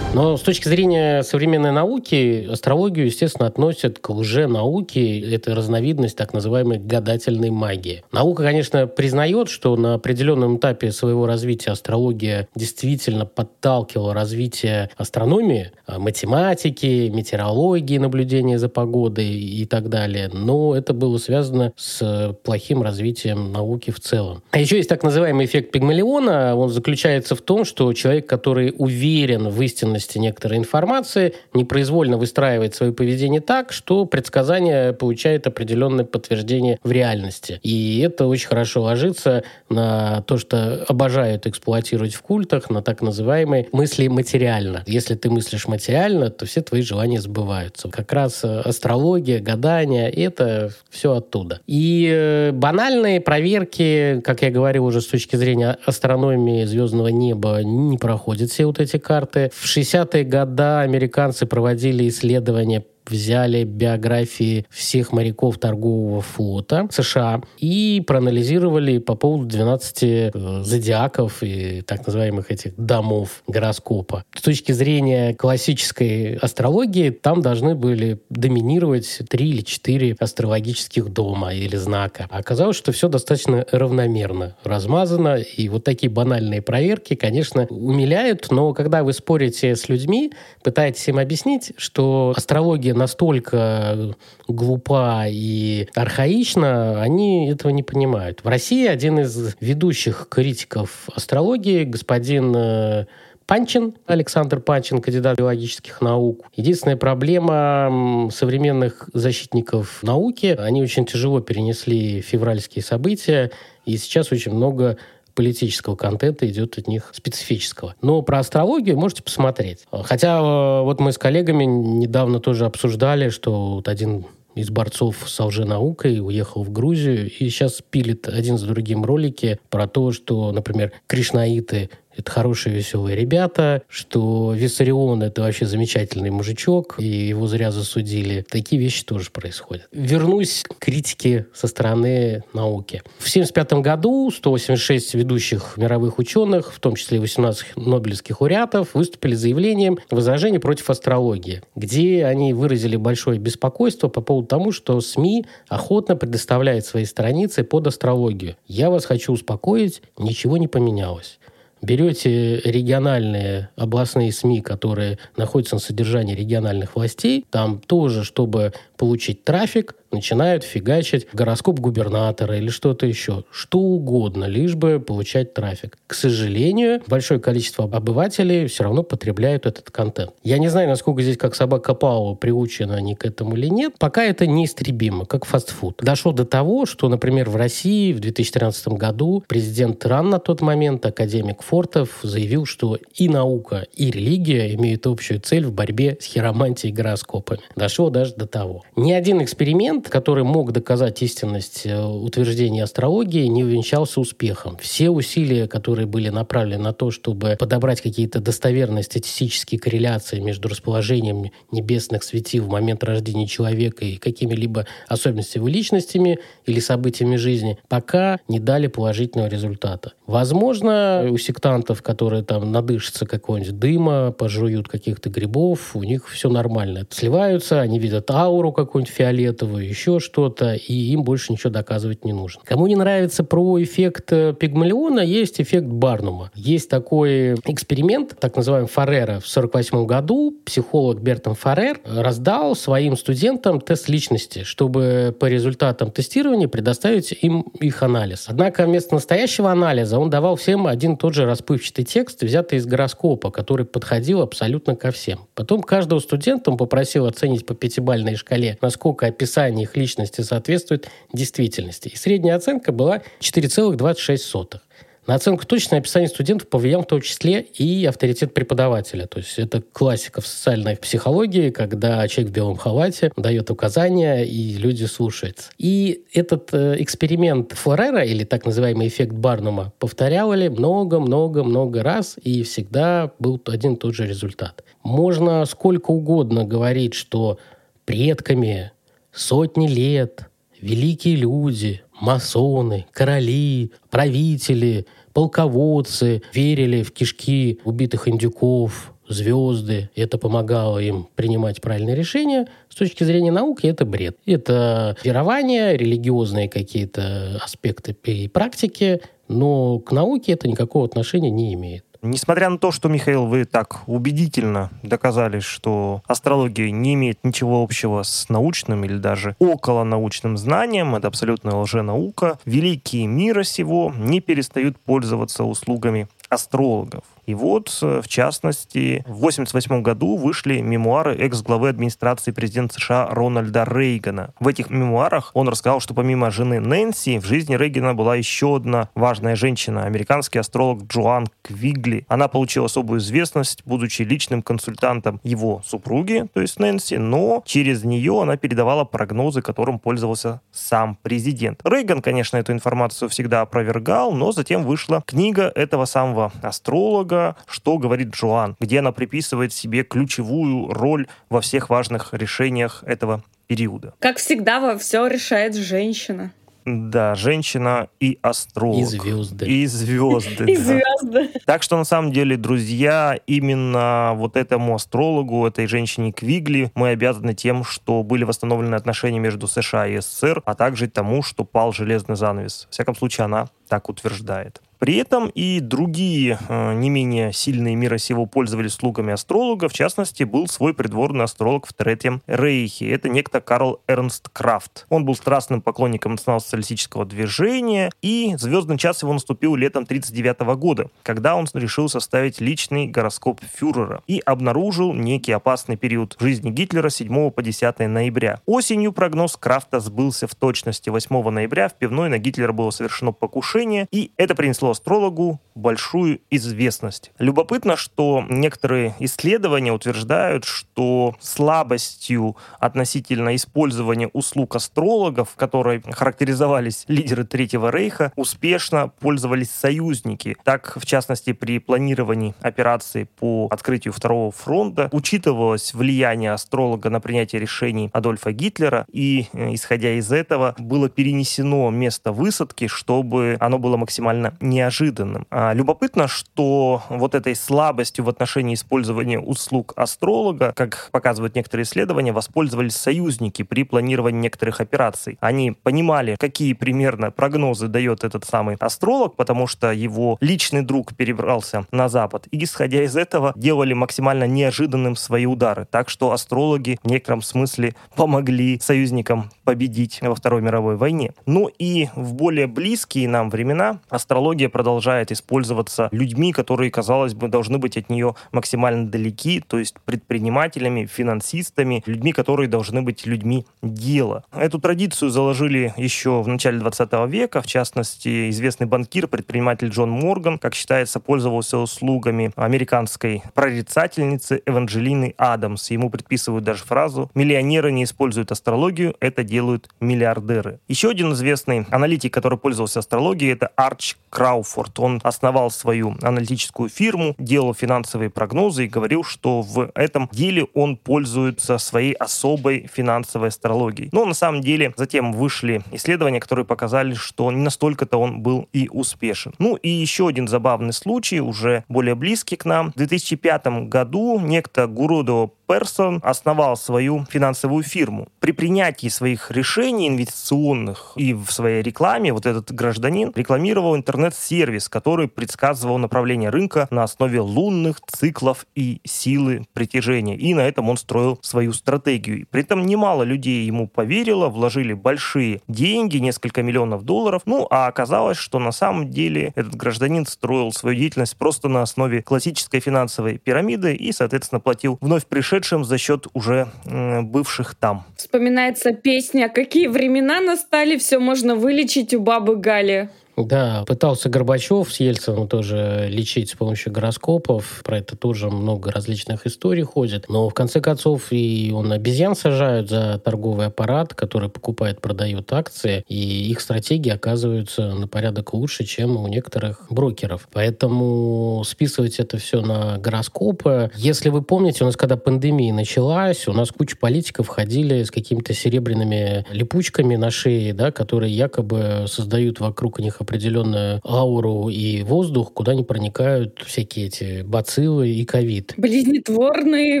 Но 0.14 0.36
с 0.36 0.42
точки 0.42 0.68
зрения 0.68 1.22
современной 1.22 1.72
науки, 1.72 2.46
астрологию, 2.50 3.06
естественно, 3.06 3.46
относят 3.46 3.98
к 3.98 4.10
лженауке. 4.10 5.20
Это 5.20 5.54
разновидность 5.54 6.18
так 6.18 6.34
называемой 6.34 6.78
гадательной 6.78 7.48
магии. 7.48 8.04
Наука, 8.12 8.42
конечно, 8.42 8.86
признает, 8.86 9.48
что 9.48 9.74
на 9.76 9.94
определенном 9.94 10.58
этапе 10.58 10.92
своего 10.92 11.24
развития 11.24 11.70
астрология 11.70 12.46
действительно 12.54 13.24
подталкивала 13.24 14.12
развитие 14.12 14.90
астрономии, 14.98 15.72
а, 15.86 15.98
математики, 15.98 17.08
метеорологии, 17.08 17.96
наблюдения 17.96 18.58
за 18.58 18.68
погодой 18.68 19.30
и 19.30 19.64
так 19.64 19.88
далее. 19.88 20.28
Но 20.30 20.76
это 20.76 20.92
было 20.92 21.16
связано 21.16 21.72
с 21.76 22.36
плохим 22.44 22.82
развитием 22.82 23.50
науки 23.50 23.90
в 23.90 23.98
целом. 23.98 24.42
А 24.50 24.58
еще 24.58 24.76
есть 24.76 24.90
так 24.90 25.04
называемый 25.04 25.46
эффект 25.46 25.72
Пигмалиона. 25.72 26.54
Он 26.54 26.68
заключается 26.68 27.34
в 27.34 27.40
том, 27.40 27.64
что 27.64 27.90
человек, 27.94 28.26
который 28.26 28.74
уверен 28.76 29.48
в 29.48 29.62
истинности 29.62 30.01
точности 30.02 30.18
некоторой 30.18 30.58
информации, 30.58 31.34
непроизвольно 31.54 32.16
выстраивает 32.16 32.74
свое 32.74 32.92
поведение 32.92 33.40
так, 33.40 33.72
что 33.72 34.04
предсказание 34.04 34.92
получает 34.92 35.46
определенное 35.46 36.04
подтверждение 36.04 36.78
в 36.82 36.90
реальности. 36.90 37.60
И 37.62 38.00
это 38.00 38.26
очень 38.26 38.48
хорошо 38.48 38.82
ложится 38.82 39.44
на 39.68 40.22
то, 40.22 40.38
что 40.38 40.84
обожают 40.88 41.46
эксплуатировать 41.46 42.14
в 42.14 42.22
культах, 42.22 42.70
на 42.70 42.82
так 42.82 43.02
называемые 43.02 43.68
мысли 43.72 44.08
материально. 44.08 44.82
Если 44.86 45.14
ты 45.14 45.30
мыслишь 45.30 45.68
материально, 45.68 46.30
то 46.30 46.46
все 46.46 46.62
твои 46.62 46.82
желания 46.82 47.20
сбываются. 47.20 47.88
Как 47.88 48.12
раз 48.12 48.44
астрология, 48.44 49.40
гадание— 49.40 50.10
это 50.10 50.70
все 50.90 51.14
оттуда. 51.16 51.60
И 51.66 52.08
э, 52.10 52.50
банальные 52.52 53.20
проверки, 53.20 54.20
как 54.24 54.42
я 54.42 54.50
говорил 54.50 54.84
уже 54.84 55.00
с 55.00 55.06
точки 55.06 55.36
зрения 55.36 55.76
астрономии 55.84 56.64
звездного 56.64 57.08
неба, 57.08 57.60
не 57.62 57.98
проходят 57.98 58.50
все 58.50 58.66
вот 58.66 58.80
эти 58.80 58.98
карты. 58.98 59.50
В 59.54 59.66
60-е 59.92 60.24
годы 60.24 60.62
американцы 60.62 61.46
проводили 61.46 62.08
исследования 62.08 62.84
взяли 63.06 63.64
биографии 63.64 64.66
всех 64.70 65.12
моряков 65.12 65.58
торгового 65.58 66.20
флота 66.20 66.88
США 66.90 67.42
и 67.58 68.02
проанализировали 68.06 68.98
по 68.98 69.14
поводу 69.14 69.46
12 69.46 70.02
э, 70.02 70.30
зодиаков 70.62 71.42
и 71.42 71.82
так 71.82 72.06
называемых 72.06 72.50
этих 72.50 72.76
домов 72.76 73.42
гороскопа. 73.46 74.24
С 74.34 74.42
точки 74.42 74.72
зрения 74.72 75.34
классической 75.34 76.36
астрологии, 76.36 77.10
там 77.10 77.42
должны 77.42 77.74
были 77.74 78.20
доминировать 78.30 79.20
три 79.28 79.50
или 79.50 79.62
четыре 79.62 80.16
астрологических 80.18 81.12
дома 81.12 81.54
или 81.54 81.76
знака. 81.76 82.26
Оказалось, 82.30 82.76
что 82.76 82.92
все 82.92 83.08
достаточно 83.08 83.66
равномерно 83.70 84.56
размазано, 84.64 85.36
и 85.36 85.68
вот 85.68 85.84
такие 85.84 86.10
банальные 86.10 86.62
проверки, 86.62 87.14
конечно, 87.14 87.66
умиляют, 87.68 88.50
но 88.50 88.72
когда 88.72 89.02
вы 89.02 89.12
спорите 89.12 89.76
с 89.76 89.88
людьми, 89.88 90.32
пытаетесь 90.62 91.08
им 91.08 91.18
объяснить, 91.18 91.72
что 91.76 92.32
астрология 92.36 92.91
настолько 92.94 94.14
глупа 94.48 95.24
и 95.28 95.88
архаична, 95.94 97.02
они 97.02 97.50
этого 97.50 97.70
не 97.70 97.82
понимают. 97.82 98.44
В 98.44 98.48
России 98.48 98.86
один 98.86 99.20
из 99.20 99.54
ведущих 99.60 100.26
критиков 100.30 101.08
астрологии, 101.14 101.84
господин 101.84 102.54
э, 102.56 103.06
Панчин, 103.46 103.94
Александр 104.06 104.60
Панчин, 104.60 105.00
кандидат 105.00 105.38
биологических 105.38 106.00
наук. 106.00 106.46
Единственная 106.54 106.96
проблема 106.96 108.30
современных 108.32 109.10
защитников 109.12 110.02
науки, 110.02 110.56
они 110.58 110.82
очень 110.82 111.04
тяжело 111.04 111.40
перенесли 111.40 112.20
февральские 112.20 112.82
события, 112.82 113.50
и 113.84 113.96
сейчас 113.96 114.32
очень 114.32 114.52
много 114.54 114.96
политического 115.34 115.96
контента 115.96 116.48
идет 116.48 116.78
от 116.78 116.88
них 116.88 117.10
специфического. 117.14 117.94
Но 118.02 118.22
про 118.22 118.38
астрологию 118.38 118.98
можете 118.98 119.22
посмотреть. 119.22 119.86
Хотя 119.90 120.38
э, 120.38 120.82
вот 120.82 121.00
мы 121.00 121.12
с 121.12 121.18
коллегами 121.18 121.64
недавно 121.64 122.40
тоже 122.40 122.64
обсуждали, 122.64 123.28
что 123.28 123.74
вот 123.76 123.88
один 123.88 124.26
из 124.54 124.70
борцов 124.70 125.24
с 125.26 125.42
лженаукой 125.42 126.20
уехал 126.20 126.62
в 126.62 126.70
Грузию 126.70 127.30
и 127.30 127.48
сейчас 127.48 127.80
пилит 127.88 128.28
один 128.28 128.58
за 128.58 128.66
другим 128.66 129.04
ролики 129.04 129.58
про 129.70 129.86
то, 129.86 130.12
что, 130.12 130.52
например, 130.52 130.92
кришнаиты 131.06 131.90
это 132.16 132.30
хорошие, 132.30 132.74
веселые 132.74 133.16
ребята, 133.16 133.82
что 133.88 134.52
Виссарион— 134.52 135.22
это 135.24 135.42
вообще 135.42 135.66
замечательный 135.66 136.30
мужичок, 136.30 136.96
и 136.98 137.06
его 137.06 137.46
зря 137.46 137.70
засудили. 137.70 138.44
Такие 138.48 138.80
вещи 138.80 139.04
тоже 139.04 139.30
происходят. 139.30 139.88
Вернусь 139.92 140.64
к 140.64 140.78
критике 140.78 141.46
со 141.54 141.66
стороны 141.66 142.44
науки. 142.52 143.02
В 143.18 143.28
1975 143.28 143.72
году 143.82 144.30
186 144.30 145.14
ведущих 145.14 145.76
мировых 145.76 146.18
ученых, 146.18 146.72
в 146.72 146.80
том 146.80 146.96
числе 146.96 147.20
18 147.20 147.76
нобелевских 147.76 148.40
лауреатов, 148.40 148.94
выступили 148.94 149.34
заявлением 149.34 149.98
возражения 150.10 150.60
против 150.60 150.90
астрологии, 150.90 151.62
где 151.74 152.26
они 152.26 152.52
выразили 152.52 152.96
большое 152.96 153.38
беспокойство 153.38 154.08
по 154.08 154.20
поводу 154.20 154.48
того, 154.48 154.72
что 154.72 155.00
СМИ 155.00 155.46
охотно 155.68 156.16
предоставляют 156.16 156.84
свои 156.84 157.04
страницы 157.04 157.64
под 157.64 157.86
астрологию. 157.86 158.56
Я 158.66 158.90
вас 158.90 159.04
хочу 159.04 159.32
успокоить, 159.32 160.02
ничего 160.18 160.56
не 160.56 160.68
поменялось 160.68 161.38
берете 161.82 162.60
региональные 162.60 163.68
областные 163.76 164.32
СМИ, 164.32 164.62
которые 164.62 165.18
находятся 165.36 165.76
на 165.76 165.80
содержании 165.80 166.34
региональных 166.34 166.96
властей, 166.96 167.44
там 167.50 167.80
тоже, 167.80 168.24
чтобы 168.24 168.72
получить 168.96 169.44
трафик, 169.44 169.94
начинают 170.12 170.64
фигачить 170.64 171.26
гороскоп 171.32 171.80
губернатора 171.80 172.56
или 172.56 172.68
что-то 172.68 173.06
еще. 173.06 173.44
Что 173.50 173.78
угодно, 173.78 174.44
лишь 174.44 174.74
бы 174.74 175.00
получать 175.00 175.54
трафик. 175.54 175.96
К 176.06 176.14
сожалению, 176.14 177.02
большое 177.06 177.40
количество 177.40 177.84
обывателей 177.84 178.66
все 178.66 178.84
равно 178.84 179.02
потребляют 179.02 179.66
этот 179.66 179.90
контент. 179.90 180.32
Я 180.42 180.58
не 180.58 180.68
знаю, 180.68 180.88
насколько 180.88 181.22
здесь 181.22 181.36
как 181.36 181.54
собака 181.54 181.94
Пау 181.94 182.36
приучены 182.36 182.92
они 182.92 183.14
к 183.14 183.24
этому 183.24 183.56
или 183.56 183.68
нет. 183.68 183.94
Пока 183.98 184.24
это 184.24 184.46
неистребимо, 184.46 185.26
как 185.26 185.44
фастфуд. 185.44 185.98
Дошло 186.02 186.32
до 186.32 186.44
того, 186.44 186.86
что, 186.86 187.08
например, 187.08 187.50
в 187.50 187.56
России 187.56 188.12
в 188.12 188.20
2013 188.20 188.88
году 188.88 189.44
президент 189.46 190.04
РАН 190.04 190.30
на 190.30 190.38
тот 190.38 190.60
момент, 190.60 191.04
академик 191.06 191.62
Фортов, 191.62 192.20
заявил, 192.22 192.66
что 192.66 192.98
и 193.14 193.28
наука, 193.28 193.86
и 193.94 194.10
религия 194.10 194.74
имеют 194.74 195.06
общую 195.06 195.40
цель 195.40 195.66
в 195.66 195.72
борьбе 195.72 196.16
с 196.20 196.24
хиромантией 196.24 196.92
и 196.92 196.94
гороскопами. 196.94 197.60
Дошло 197.76 198.10
даже 198.10 198.34
до 198.34 198.46
того. 198.46 198.82
Ни 198.96 199.12
один 199.12 199.42
эксперимент, 199.42 200.01
который 200.08 200.44
мог 200.44 200.72
доказать 200.72 201.22
истинность 201.22 201.82
э, 201.84 202.00
утверждений 202.00 202.82
астрологии, 202.82 203.46
не 203.46 203.64
увенчался 203.64 204.20
успехом. 204.20 204.76
Все 204.80 205.10
усилия, 205.10 205.66
которые 205.66 206.06
были 206.06 206.28
направлены 206.28 206.82
на 206.82 206.92
то, 206.92 207.10
чтобы 207.10 207.56
подобрать 207.58 208.00
какие-то 208.00 208.40
достоверные 208.40 209.02
статистические 209.02 209.80
корреляции 209.80 210.40
между 210.40 210.68
расположением 210.68 211.50
небесных 211.70 212.22
светил 212.22 212.64
в 212.64 212.68
момент 212.68 213.02
рождения 213.04 213.46
человека 213.46 214.04
и 214.04 214.16
какими-либо 214.16 214.86
особенностями 215.08 215.70
личностями 215.70 216.38
или 216.66 216.80
событиями 216.80 217.36
жизни, 217.36 217.78
пока 217.88 218.38
не 218.48 218.58
дали 218.60 218.86
положительного 218.86 219.48
результата. 219.48 220.12
Возможно, 220.26 221.26
у 221.30 221.36
сектантов, 221.36 222.02
которые 222.02 222.42
там 222.42 222.70
надышатся 222.70 223.26
какого-нибудь 223.26 223.78
дыма, 223.78 224.32
пожуют 224.32 224.88
каких-то 224.88 225.30
грибов, 225.30 225.96
у 225.96 226.02
них 226.02 226.28
все 226.28 226.48
нормально. 226.48 227.06
Сливаются, 227.10 227.80
они 227.80 227.98
видят 227.98 228.30
ауру, 228.30 228.72
какую-нибудь 228.72 229.12
фиолетовую, 229.12 229.91
еще 229.92 230.20
что-то, 230.20 230.74
и 230.74 230.92
им 230.92 231.22
больше 231.22 231.52
ничего 231.52 231.70
доказывать 231.70 232.24
не 232.24 232.32
нужно. 232.32 232.62
Кому 232.64 232.86
не 232.86 232.96
нравится 232.96 233.44
про 233.44 233.82
эффект 233.82 234.32
э, 234.32 234.54
Пигмалиона, 234.58 235.20
есть 235.20 235.60
эффект 235.60 235.86
Барнума. 235.86 236.50
Есть 236.54 236.88
такой 236.88 237.54
эксперимент, 237.66 238.36
так 238.40 238.56
называемый 238.56 238.88
Фаррера. 238.88 239.40
В 239.40 239.48
1948 239.48 240.06
году 240.06 240.54
психолог 240.64 241.20
Бертон 241.20 241.54
Фаррер 241.54 242.00
раздал 242.04 242.74
своим 242.74 243.16
студентам 243.16 243.80
тест 243.80 244.08
личности, 244.08 244.64
чтобы 244.64 245.34
по 245.38 245.46
результатам 245.46 246.10
тестирования 246.10 246.68
предоставить 246.68 247.32
им 247.42 247.62
их 247.80 248.02
анализ. 248.02 248.46
Однако 248.48 248.86
вместо 248.86 249.14
настоящего 249.14 249.70
анализа 249.70 250.18
он 250.18 250.30
давал 250.30 250.56
всем 250.56 250.86
один 250.86 251.14
и 251.14 251.16
тот 251.16 251.34
же 251.34 251.44
расплывчатый 251.44 252.04
текст, 252.04 252.42
взятый 252.42 252.78
из 252.78 252.86
гороскопа, 252.86 253.50
который 253.50 253.86
подходил 253.86 254.40
абсолютно 254.40 254.96
ко 254.96 255.10
всем. 255.10 255.40
Потом 255.54 255.82
каждого 255.82 256.18
студента 256.20 256.70
он 256.70 256.76
попросил 256.76 257.26
оценить 257.26 257.66
по 257.66 257.74
пятибалльной 257.74 258.36
шкале, 258.36 258.78
насколько 258.80 259.26
описание 259.26 259.81
их 259.82 259.96
личности 259.96 260.40
соответствует 260.40 261.08
действительности. 261.32 262.08
И 262.08 262.16
средняя 262.16 262.56
оценка 262.56 262.92
была 262.92 263.22
4,26. 263.40 264.80
На 265.24 265.36
оценку 265.36 265.64
точное 265.64 266.00
описание 266.00 266.28
студентов 266.28 266.68
повлиял 266.68 267.02
в 267.02 267.06
том 267.06 267.20
числе 267.20 267.60
и 267.60 268.04
авторитет 268.06 268.54
преподавателя. 268.54 269.28
То 269.28 269.38
есть 269.38 269.56
это 269.56 269.80
классика 269.80 270.40
в 270.40 270.46
социальной 270.48 270.96
психологии, 270.96 271.70
когда 271.70 272.26
человек 272.26 272.52
в 272.52 272.54
белом 272.56 272.76
халате 272.76 273.30
дает 273.36 273.70
указания, 273.70 274.42
и 274.42 274.74
люди 274.74 275.04
слушаются. 275.04 275.70
И 275.78 276.24
этот 276.34 276.70
э, 276.74 276.96
эксперимент 276.98 277.70
Флорера, 277.72 278.24
или 278.24 278.42
так 278.42 278.66
называемый 278.66 279.06
эффект 279.06 279.34
Барнума, 279.34 279.92
повторяли 280.00 280.66
много-много-много 280.66 282.02
раз, 282.02 282.36
и 282.42 282.64
всегда 282.64 283.30
был 283.38 283.62
один 283.66 283.94
и 283.94 283.98
тот 283.98 284.16
же 284.16 284.26
результат. 284.26 284.82
Можно 285.04 285.64
сколько 285.66 286.10
угодно 286.10 286.64
говорить, 286.64 287.14
что 287.14 287.58
предками 288.04 288.90
сотни 289.32 289.88
лет 289.88 290.48
великие 290.80 291.36
люди, 291.36 292.02
масоны, 292.20 293.06
короли, 293.12 293.92
правители, 294.10 295.06
полководцы 295.32 296.42
верили 296.52 297.02
в 297.02 297.12
кишки 297.12 297.80
убитых 297.84 298.28
индюков, 298.28 299.14
звезды, 299.28 300.10
это 300.14 300.38
помогало 300.38 300.98
им 300.98 301.28
принимать 301.34 301.80
правильные 301.80 302.14
решения, 302.14 302.68
с 302.88 302.94
точки 302.94 303.24
зрения 303.24 303.50
науки 303.50 303.86
это 303.86 304.04
бред. 304.04 304.36
Это 304.44 305.16
верование, 305.24 305.96
религиозные 305.96 306.68
какие-то 306.68 307.60
аспекты 307.62 308.14
и 308.24 308.48
практики, 308.48 309.22
но 309.48 309.98
к 310.00 310.12
науке 310.12 310.52
это 310.52 310.68
никакого 310.68 311.06
отношения 311.06 311.50
не 311.50 311.72
имеет. 311.74 312.04
Несмотря 312.24 312.68
на 312.68 312.78
то, 312.78 312.92
что, 312.92 313.08
Михаил, 313.08 313.46
вы 313.46 313.64
так 313.64 314.02
убедительно 314.06 314.90
доказали, 315.02 315.58
что 315.58 316.22
астрология 316.28 316.88
не 316.92 317.14
имеет 317.14 317.42
ничего 317.42 317.82
общего 317.82 318.22
с 318.22 318.48
научным 318.48 319.04
или 319.04 319.16
даже 319.18 319.56
около 319.58 320.04
научным 320.04 320.56
знанием, 320.56 321.16
это 321.16 321.26
абсолютная 321.26 321.74
лженаука, 321.74 322.60
великие 322.64 323.26
мира 323.26 323.64
сего 323.64 324.14
не 324.16 324.40
перестают 324.40 325.00
пользоваться 325.00 325.64
услугами 325.64 326.28
астрологов. 326.48 327.24
И 327.52 327.54
вот, 327.54 327.98
э, 328.00 328.22
в 328.24 328.28
частности, 328.28 329.22
в 329.26 329.36
1988 329.36 330.00
году 330.00 330.38
вышли 330.38 330.80
мемуары 330.80 331.36
экс-главы 331.36 331.90
администрации 331.90 332.50
президента 332.50 332.94
США 332.94 333.26
Рональда 333.30 333.84
Рейгана. 333.84 334.54
В 334.58 334.68
этих 334.68 334.88
мемуарах 334.88 335.50
он 335.52 335.68
рассказал, 335.68 336.00
что 336.00 336.14
помимо 336.14 336.50
жены 336.50 336.80
Нэнси, 336.80 337.38
в 337.40 337.44
жизни 337.44 337.76
Рейгана 337.76 338.14
была 338.14 338.36
еще 338.36 338.76
одна 338.76 339.10
важная 339.14 339.54
женщина, 339.54 340.06
американский 340.06 340.60
астролог 340.60 341.02
Джоан 341.02 341.46
Квигли. 341.60 342.24
Она 342.26 342.48
получила 342.48 342.86
особую 342.86 343.20
известность, 343.20 343.82
будучи 343.84 344.22
личным 344.22 344.62
консультантом 344.62 345.38
его 345.42 345.82
супруги, 345.84 346.46
то 346.54 346.62
есть 346.62 346.78
Нэнси, 346.78 347.16
но 347.16 347.62
через 347.66 348.02
нее 348.02 348.40
она 348.40 348.56
передавала 348.56 349.04
прогнозы, 349.04 349.60
которым 349.60 349.98
пользовался 349.98 350.62
сам 350.72 351.18
президент. 351.20 351.82
Рейган, 351.84 352.22
конечно, 352.22 352.56
эту 352.56 352.72
информацию 352.72 353.28
всегда 353.28 353.60
опровергал, 353.60 354.32
но 354.32 354.52
затем 354.52 354.84
вышла 354.84 355.22
книга 355.26 355.70
этого 355.74 356.06
самого 356.06 356.50
астролога, 356.62 357.41
что 357.66 357.98
говорит 357.98 358.34
Джоан, 358.34 358.76
где 358.80 359.00
она 359.00 359.12
приписывает 359.12 359.72
себе 359.72 360.02
ключевую 360.02 360.92
роль 360.92 361.26
во 361.48 361.60
всех 361.60 361.90
важных 361.90 362.32
решениях 362.32 363.04
этого 363.06 363.42
периода. 363.66 364.14
Как 364.18 364.38
всегда, 364.38 364.80
во 364.80 364.98
все 364.98 365.26
решает 365.26 365.74
женщина. 365.74 366.52
Да, 366.84 367.34
женщина 367.34 368.08
и 368.18 368.38
астролог. 368.42 369.00
И 369.00 369.04
звезды. 369.04 369.66
И 369.66 369.86
звезды. 369.86 370.64
И 370.72 370.76
звезды. 370.76 371.50
Так 371.64 371.82
что, 371.82 371.96
на 371.96 372.04
самом 372.04 372.32
деле, 372.32 372.56
друзья, 372.56 373.38
именно 373.46 374.32
вот 374.34 374.56
этому 374.56 374.94
астрологу, 374.94 375.66
этой 375.66 375.86
женщине 375.86 376.32
Квигли, 376.32 376.90
мы 376.94 377.10
обязаны 377.10 377.54
тем, 377.54 377.84
что 377.84 378.22
были 378.22 378.44
восстановлены 378.44 378.94
отношения 378.94 379.38
между 379.38 379.66
США 379.66 380.08
и 380.08 380.20
СССР, 380.20 380.62
а 380.64 380.74
также 380.74 381.08
тому, 381.08 381.42
что 381.42 381.64
пал 381.64 381.92
железный 381.92 382.36
занавес. 382.36 382.88
В 382.90 382.92
всяком 382.92 383.14
случае, 383.14 383.44
она 383.44 383.68
так 383.88 384.08
утверждает. 384.08 384.80
При 385.02 385.16
этом 385.16 385.48
и 385.48 385.80
другие 385.80 386.60
э, 386.68 386.94
не 386.94 387.10
менее 387.10 387.52
сильные 387.52 387.96
мира 387.96 388.18
сего 388.18 388.46
пользовались 388.46 388.92
слугами 388.92 389.32
астролога. 389.32 389.88
В 389.88 389.92
частности, 389.92 390.44
был 390.44 390.68
свой 390.68 390.94
придворный 390.94 391.42
астролог 391.44 391.88
в 391.88 391.92
Третьем 391.92 392.40
Рейхе. 392.46 393.10
Это 393.10 393.28
некто 393.28 393.60
Карл 393.60 394.00
Эрнст 394.06 394.48
Крафт. 394.50 395.06
Он 395.08 395.24
был 395.24 395.34
страстным 395.34 395.82
поклонником 395.82 396.34
национал-социалистического 396.34 397.24
движения, 397.24 398.12
и 398.22 398.54
звездный 398.56 398.96
час 398.96 399.24
его 399.24 399.32
наступил 399.32 399.74
летом 399.74 400.04
1939 400.04 400.78
года, 400.78 401.08
когда 401.24 401.56
он 401.56 401.66
решил 401.74 402.08
составить 402.08 402.60
личный 402.60 403.08
гороскоп 403.08 403.60
фюрера 403.74 404.22
и 404.28 404.40
обнаружил 404.46 405.12
некий 405.14 405.50
опасный 405.50 405.96
период 405.96 406.36
жизни 406.38 406.70
Гитлера 406.70 407.10
7 407.10 407.50
по 407.50 407.60
10 407.60 407.98
ноября. 407.98 408.60
Осенью 408.66 409.12
прогноз 409.12 409.56
Крафта 409.56 409.98
сбылся 409.98 410.46
в 410.46 410.54
точности. 410.54 411.10
8 411.10 411.50
ноября 411.50 411.88
в 411.88 411.94
пивной 411.94 412.28
на 412.28 412.38
Гитлера 412.38 412.72
было 412.72 412.90
совершено 412.90 413.32
покушение, 413.32 414.06
и 414.12 414.30
это 414.36 414.54
принесло 414.54 414.91
астрологу 414.92 415.60
большую 415.74 416.40
известность. 416.50 417.32
Любопытно, 417.38 417.96
что 417.96 418.44
некоторые 418.48 419.14
исследования 419.18 419.92
утверждают, 419.92 420.64
что 420.64 421.34
слабостью 421.40 422.56
относительно 422.78 423.54
использования 423.56 424.28
услуг 424.28 424.76
астрологов, 424.76 425.54
которые 425.56 426.02
характеризовались 426.10 427.04
лидеры 427.08 427.44
Третьего 427.44 427.90
Рейха, 427.90 428.32
успешно 428.36 429.08
пользовались 429.20 429.70
союзники. 429.70 430.56
Так, 430.64 430.96
в 430.96 431.06
частности, 431.06 431.52
при 431.52 431.78
планировании 431.78 432.54
операции 432.60 433.28
по 433.38 433.68
открытию 433.70 434.12
Второго 434.12 434.50
фронта 434.50 435.08
учитывалось 435.12 435.94
влияние 435.94 436.52
астролога 436.52 437.10
на 437.10 437.20
принятие 437.20 437.60
решений 437.60 438.10
Адольфа 438.12 438.52
Гитлера, 438.52 439.06
и, 439.10 439.46
э, 439.52 439.74
исходя 439.74 440.12
из 440.12 440.30
этого, 440.32 440.74
было 440.78 441.08
перенесено 441.08 441.90
место 441.90 442.32
высадки, 442.32 442.86
чтобы 442.86 443.56
оно 443.60 443.78
было 443.78 443.96
максимально 443.96 444.54
неожиданным. 444.60 445.46
А 445.64 445.74
любопытно, 445.74 446.26
что 446.26 447.04
вот 447.08 447.36
этой 447.36 447.54
слабостью 447.54 448.24
в 448.24 448.28
отношении 448.28 448.74
использования 448.74 449.38
услуг 449.38 449.92
астролога, 449.94 450.72
как 450.74 451.08
показывают 451.12 451.54
некоторые 451.54 451.84
исследования, 451.84 452.32
воспользовались 452.32 452.96
союзники 452.96 453.62
при 453.62 453.84
планировании 453.84 454.40
некоторых 454.40 454.80
операций. 454.80 455.38
Они 455.40 455.70
понимали, 455.70 456.34
какие 456.36 456.72
примерно 456.72 457.30
прогнозы 457.30 457.86
дает 457.86 458.24
этот 458.24 458.44
самый 458.44 458.74
астролог, 458.80 459.36
потому 459.36 459.68
что 459.68 459.92
его 459.92 460.36
личный 460.40 460.82
друг 460.82 461.14
перебрался 461.14 461.86
на 461.92 462.08
Запад. 462.08 462.48
И 462.50 462.64
исходя 462.64 463.04
из 463.04 463.16
этого 463.16 463.52
делали 463.54 463.92
максимально 463.92 464.48
неожиданным 464.48 465.14
свои 465.14 465.46
удары. 465.46 465.86
Так 465.88 466.08
что 466.08 466.32
астрологи 466.32 466.98
в 467.04 467.06
некотором 467.06 467.40
смысле 467.40 467.94
помогли 468.16 468.80
союзникам 468.80 469.52
победить 469.62 470.18
во 470.22 470.34
Второй 470.34 470.60
мировой 470.60 470.96
войне. 470.96 471.34
Ну 471.46 471.70
и 471.78 472.08
в 472.16 472.34
более 472.34 472.66
близкие 472.66 473.28
нам 473.28 473.48
времена 473.48 474.00
астрология 474.08 474.68
продолжает 474.68 475.30
использоваться 475.52 476.08
людьми, 476.12 476.50
которые, 476.52 476.90
казалось 476.90 477.34
бы, 477.34 477.48
должны 477.48 477.76
быть 477.76 477.98
от 477.98 478.08
нее 478.08 478.34
максимально 478.52 479.08
далеки, 479.08 479.60
то 479.60 479.78
есть 479.78 479.96
предпринимателями, 480.06 481.04
финансистами, 481.04 482.02
людьми, 482.06 482.32
которые 482.32 482.68
должны 482.68 483.02
быть 483.02 483.26
людьми 483.26 483.66
дела. 483.82 484.44
Эту 484.50 484.80
традицию 484.80 485.28
заложили 485.28 485.92
еще 485.98 486.42
в 486.42 486.48
начале 486.48 486.78
20 486.78 487.12
века, 487.28 487.60
в 487.60 487.66
частности, 487.66 488.48
известный 488.48 488.86
банкир, 488.86 489.28
предприниматель 489.28 489.88
Джон 489.88 490.10
Морган, 490.10 490.58
как 490.58 490.74
считается, 490.74 491.20
пользовался 491.20 491.76
услугами 491.76 492.52
американской 492.56 493.42
прорицательницы 493.54 494.62
Эванжелины 494.64 495.34
Адамс. 495.36 495.90
Ему 495.90 496.08
предписывают 496.08 496.64
даже 496.64 496.84
фразу 496.84 497.30
«Миллионеры 497.34 497.92
не 497.92 498.04
используют 498.04 498.52
астрологию, 498.52 499.14
это 499.20 499.44
делают 499.44 499.90
миллиардеры». 500.00 500.80
Еще 500.88 501.10
один 501.10 501.34
известный 501.34 501.86
аналитик, 501.90 502.32
который 502.32 502.58
пользовался 502.58 503.00
астрологией, 503.00 503.52
это 503.52 503.70
Арч 503.76 504.16
Крауфорд. 504.30 504.98
Он 504.98 505.20
основал 505.22 505.41
свою 505.70 506.16
аналитическую 506.22 506.88
фирму, 506.88 507.34
делал 507.38 507.74
финансовые 507.74 508.30
прогнозы 508.30 508.84
и 508.84 508.88
говорил, 508.88 509.24
что 509.24 509.62
в 509.62 509.90
этом 509.94 510.28
деле 510.32 510.66
он 510.74 510.96
пользуется 510.96 511.78
своей 511.78 512.12
особой 512.12 512.88
финансовой 512.92 513.48
астрологией. 513.48 514.08
Но 514.12 514.24
на 514.24 514.34
самом 514.34 514.60
деле 514.60 514.94
затем 514.96 515.32
вышли 515.32 515.82
исследования, 515.90 516.40
которые 516.40 516.64
показали, 516.64 517.14
что 517.14 517.50
не 517.50 517.62
настолько-то 517.62 518.18
он 518.18 518.40
был 518.40 518.68
и 518.72 518.88
успешен. 518.90 519.52
Ну 519.58 519.76
и 519.76 519.88
еще 519.88 520.28
один 520.28 520.48
забавный 520.48 520.92
случай, 520.92 521.40
уже 521.40 521.84
более 521.88 522.14
близкий 522.14 522.56
к 522.56 522.64
нам. 522.64 522.92
В 522.92 522.96
2005 522.96 523.88
году 523.88 524.40
некто 524.40 524.86
Гурудо 524.86 525.50
Персон 525.72 526.20
основал 526.22 526.76
свою 526.76 527.24
финансовую 527.30 527.82
фирму. 527.82 528.28
При 528.40 528.52
принятии 528.52 529.08
своих 529.08 529.50
решений 529.50 530.08
инвестиционных 530.08 531.12
и 531.16 531.32
в 531.32 531.50
своей 531.50 531.80
рекламе 531.80 532.34
вот 532.34 532.44
этот 532.44 532.70
гражданин 532.72 533.32
рекламировал 533.34 533.96
интернет-сервис, 533.96 534.90
который 534.90 535.28
предсказывал 535.28 535.96
направление 535.96 536.50
рынка 536.50 536.88
на 536.90 537.04
основе 537.04 537.40
лунных 537.40 538.02
циклов 538.06 538.66
и 538.74 539.00
силы 539.04 539.64
притяжения. 539.72 540.36
И 540.36 540.52
на 540.52 540.60
этом 540.60 540.90
он 540.90 540.98
строил 540.98 541.38
свою 541.40 541.72
стратегию. 541.72 542.46
При 542.50 542.60
этом 542.60 542.84
немало 542.84 543.22
людей 543.22 543.64
ему 543.64 543.88
поверило, 543.88 544.48
вложили 544.48 544.92
большие 544.92 545.62
деньги, 545.68 546.18
несколько 546.18 546.62
миллионов 546.62 547.04
долларов. 547.04 547.42
Ну, 547.46 547.66
а 547.70 547.86
оказалось, 547.86 548.36
что 548.36 548.58
на 548.58 548.72
самом 548.72 549.08
деле 549.08 549.54
этот 549.56 549.74
гражданин 549.74 550.26
строил 550.26 550.70
свою 550.72 550.98
деятельность 550.98 551.38
просто 551.38 551.68
на 551.68 551.80
основе 551.80 552.20
классической 552.20 552.80
финансовой 552.80 553.38
пирамиды 553.38 553.94
и, 553.94 554.12
соответственно, 554.12 554.60
платил 554.60 554.98
вновь 555.00 555.24
пришедшим 555.24 555.61
за 555.62 555.98
счет 555.98 556.26
уже 556.34 556.68
бывших 556.84 557.74
там. 557.74 558.04
Вспоминается 558.16 558.92
песня 558.92 559.48
«Какие 559.48 559.86
времена 559.86 560.40
настали, 560.40 560.96
все 560.96 561.18
можно 561.18 561.54
вылечить 561.54 562.14
у 562.14 562.20
бабы 562.20 562.56
Гали». 562.56 563.08
Да, 563.46 563.84
пытался 563.86 564.28
Горбачев 564.28 564.92
с 564.92 565.00
Ельцином 565.00 565.48
тоже 565.48 566.06
лечить 566.08 566.50
с 566.50 566.54
помощью 566.54 566.92
гороскопов. 566.92 567.82
Про 567.84 567.98
это 567.98 568.16
тоже 568.16 568.50
много 568.50 568.90
различных 568.90 569.46
историй 569.46 569.82
ходит. 569.82 570.28
Но 570.28 570.48
в 570.48 570.54
конце 570.54 570.80
концов 570.80 571.28
и 571.30 571.72
он 571.74 571.92
обезьян 571.92 572.34
сажают 572.34 572.88
за 572.88 573.18
торговый 573.18 573.66
аппарат, 573.66 574.14
который 574.14 574.48
покупает, 574.48 575.00
продает 575.00 575.52
акции, 575.52 576.04
и 576.08 576.50
их 576.50 576.60
стратегии 576.60 577.10
оказываются 577.10 577.94
на 577.94 578.08
порядок 578.08 578.54
лучше, 578.54 578.84
чем 578.84 579.16
у 579.16 579.26
некоторых 579.28 579.86
брокеров. 579.90 580.48
Поэтому 580.52 581.62
списывать 581.66 582.18
это 582.18 582.38
все 582.38 582.60
на 582.60 582.98
гороскопы. 582.98 583.90
Если 583.96 584.28
вы 584.28 584.42
помните, 584.42 584.84
у 584.84 584.86
нас 584.86 584.96
когда 584.96 585.16
пандемия 585.16 585.72
началась, 585.72 586.48
у 586.48 586.52
нас 586.52 586.70
куча 586.70 586.96
политиков 586.96 587.48
ходили 587.48 588.02
с 588.02 588.10
какими-то 588.10 588.54
серебряными 588.54 589.44
липучками 589.50 590.16
на 590.16 590.30
шее, 590.30 590.72
да, 590.72 590.92
которые 590.92 591.34
якобы 591.34 592.06
создают 592.06 592.60
вокруг 592.60 593.00
них 593.00 593.20
определенную 593.32 594.00
ауру 594.04 594.68
и 594.68 595.02
воздух, 595.02 595.52
куда 595.54 595.74
не 595.74 595.82
проникают 595.82 596.60
всякие 596.66 597.06
эти 597.06 597.42
бациллы 597.42 598.10
и 598.10 598.24
ковид. 598.24 598.74
Близнетворные 598.76 600.00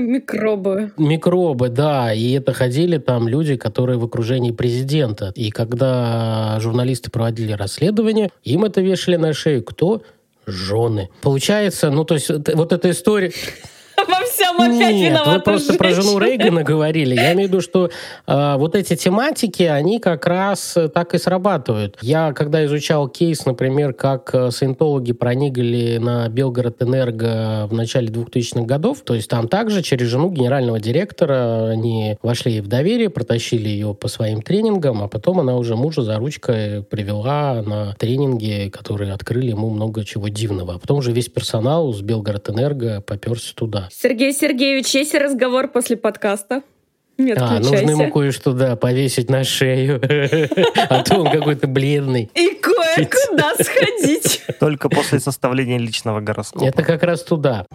микробы. 0.00 0.92
Микробы, 0.98 1.70
да. 1.70 2.12
И 2.12 2.32
это 2.32 2.52
ходили 2.52 2.98
там 2.98 3.26
люди, 3.26 3.56
которые 3.56 3.98
в 3.98 4.04
окружении 4.04 4.50
президента. 4.50 5.32
И 5.34 5.50
когда 5.50 6.58
журналисты 6.60 7.10
проводили 7.10 7.52
расследование, 7.52 8.30
им 8.44 8.64
это 8.64 8.82
вешали 8.82 9.16
на 9.16 9.32
шею. 9.32 9.62
Кто? 9.64 10.02
жены. 10.44 11.08
Получается, 11.22 11.90
ну, 11.90 12.04
то 12.04 12.14
есть 12.14 12.28
вот 12.28 12.72
эта 12.72 12.90
история... 12.90 13.32
Всем 14.42 14.60
опять 14.60 14.94
Нет, 14.94 15.10
виновата 15.12 15.30
вы 15.30 15.40
просто 15.40 15.72
женщина. 15.72 15.78
про 15.78 16.02
жену 16.02 16.18
Рейгана 16.18 16.62
говорили. 16.64 17.14
Я 17.14 17.32
имею 17.34 17.48
в 17.48 17.52
виду, 17.52 17.60
что 17.60 17.90
э, 18.26 18.56
вот 18.56 18.74
эти 18.74 18.96
тематики, 18.96 19.62
они 19.62 20.00
как 20.00 20.26
раз 20.26 20.76
э, 20.76 20.88
так 20.88 21.14
и 21.14 21.18
срабатывают. 21.18 21.96
Я, 22.02 22.32
когда 22.32 22.64
изучал 22.64 23.08
кейс, 23.08 23.46
например, 23.46 23.92
как 23.92 24.34
э, 24.34 24.50
саентологи 24.50 25.12
проникли 25.12 25.98
на 25.98 26.28
Белгород-Энерго 26.28 27.68
в 27.68 27.72
начале 27.72 28.08
2000-х 28.08 28.62
годов, 28.62 29.02
то 29.02 29.14
есть 29.14 29.30
там 29.30 29.46
также 29.46 29.82
через 29.82 30.08
жену 30.08 30.30
генерального 30.30 30.80
директора 30.80 31.68
они 31.68 32.16
вошли 32.22 32.60
в 32.60 32.66
доверие, 32.66 33.10
протащили 33.10 33.68
ее 33.68 33.94
по 33.94 34.08
своим 34.08 34.42
тренингам, 34.42 35.02
а 35.02 35.08
потом 35.08 35.38
она 35.40 35.56
уже 35.56 35.76
мужа 35.76 36.02
за 36.02 36.16
ручкой 36.16 36.82
привела 36.82 37.62
на 37.62 37.94
тренинги, 37.94 38.70
которые 38.72 39.12
открыли 39.12 39.50
ему 39.50 39.70
много 39.70 40.04
чего 40.04 40.28
дивного. 40.28 40.74
А 40.74 40.78
потом 40.78 40.98
уже 40.98 41.12
весь 41.12 41.28
персонал 41.28 41.92
с 41.92 42.00
Белгород-Энерго 42.00 43.02
поперся 43.02 43.52
туда. 43.54 43.88
Сергей 43.92 44.31
Сергеевич, 44.32 44.94
есть 44.94 45.14
разговор 45.14 45.68
после 45.68 45.96
подкаста? 45.96 46.62
Не 47.18 47.32
А, 47.32 47.44
отключайся. 47.56 47.84
нужно 47.86 47.90
ему 48.02 48.10
кое-что, 48.12 48.52
да, 48.52 48.74
повесить 48.76 49.28
на 49.30 49.44
шею. 49.44 50.00
А 50.88 51.02
то 51.02 51.18
он 51.20 51.30
какой-то 51.30 51.66
бледный. 51.66 52.30
И 52.34 52.48
кое-куда 52.60 53.54
сходить. 53.54 54.42
Только 54.58 54.88
после 54.88 55.20
составления 55.20 55.78
личного 55.78 56.20
гороскопа. 56.20 56.64
Это 56.64 56.82
как 56.82 57.02
раз 57.02 57.22
туда. 57.22 57.66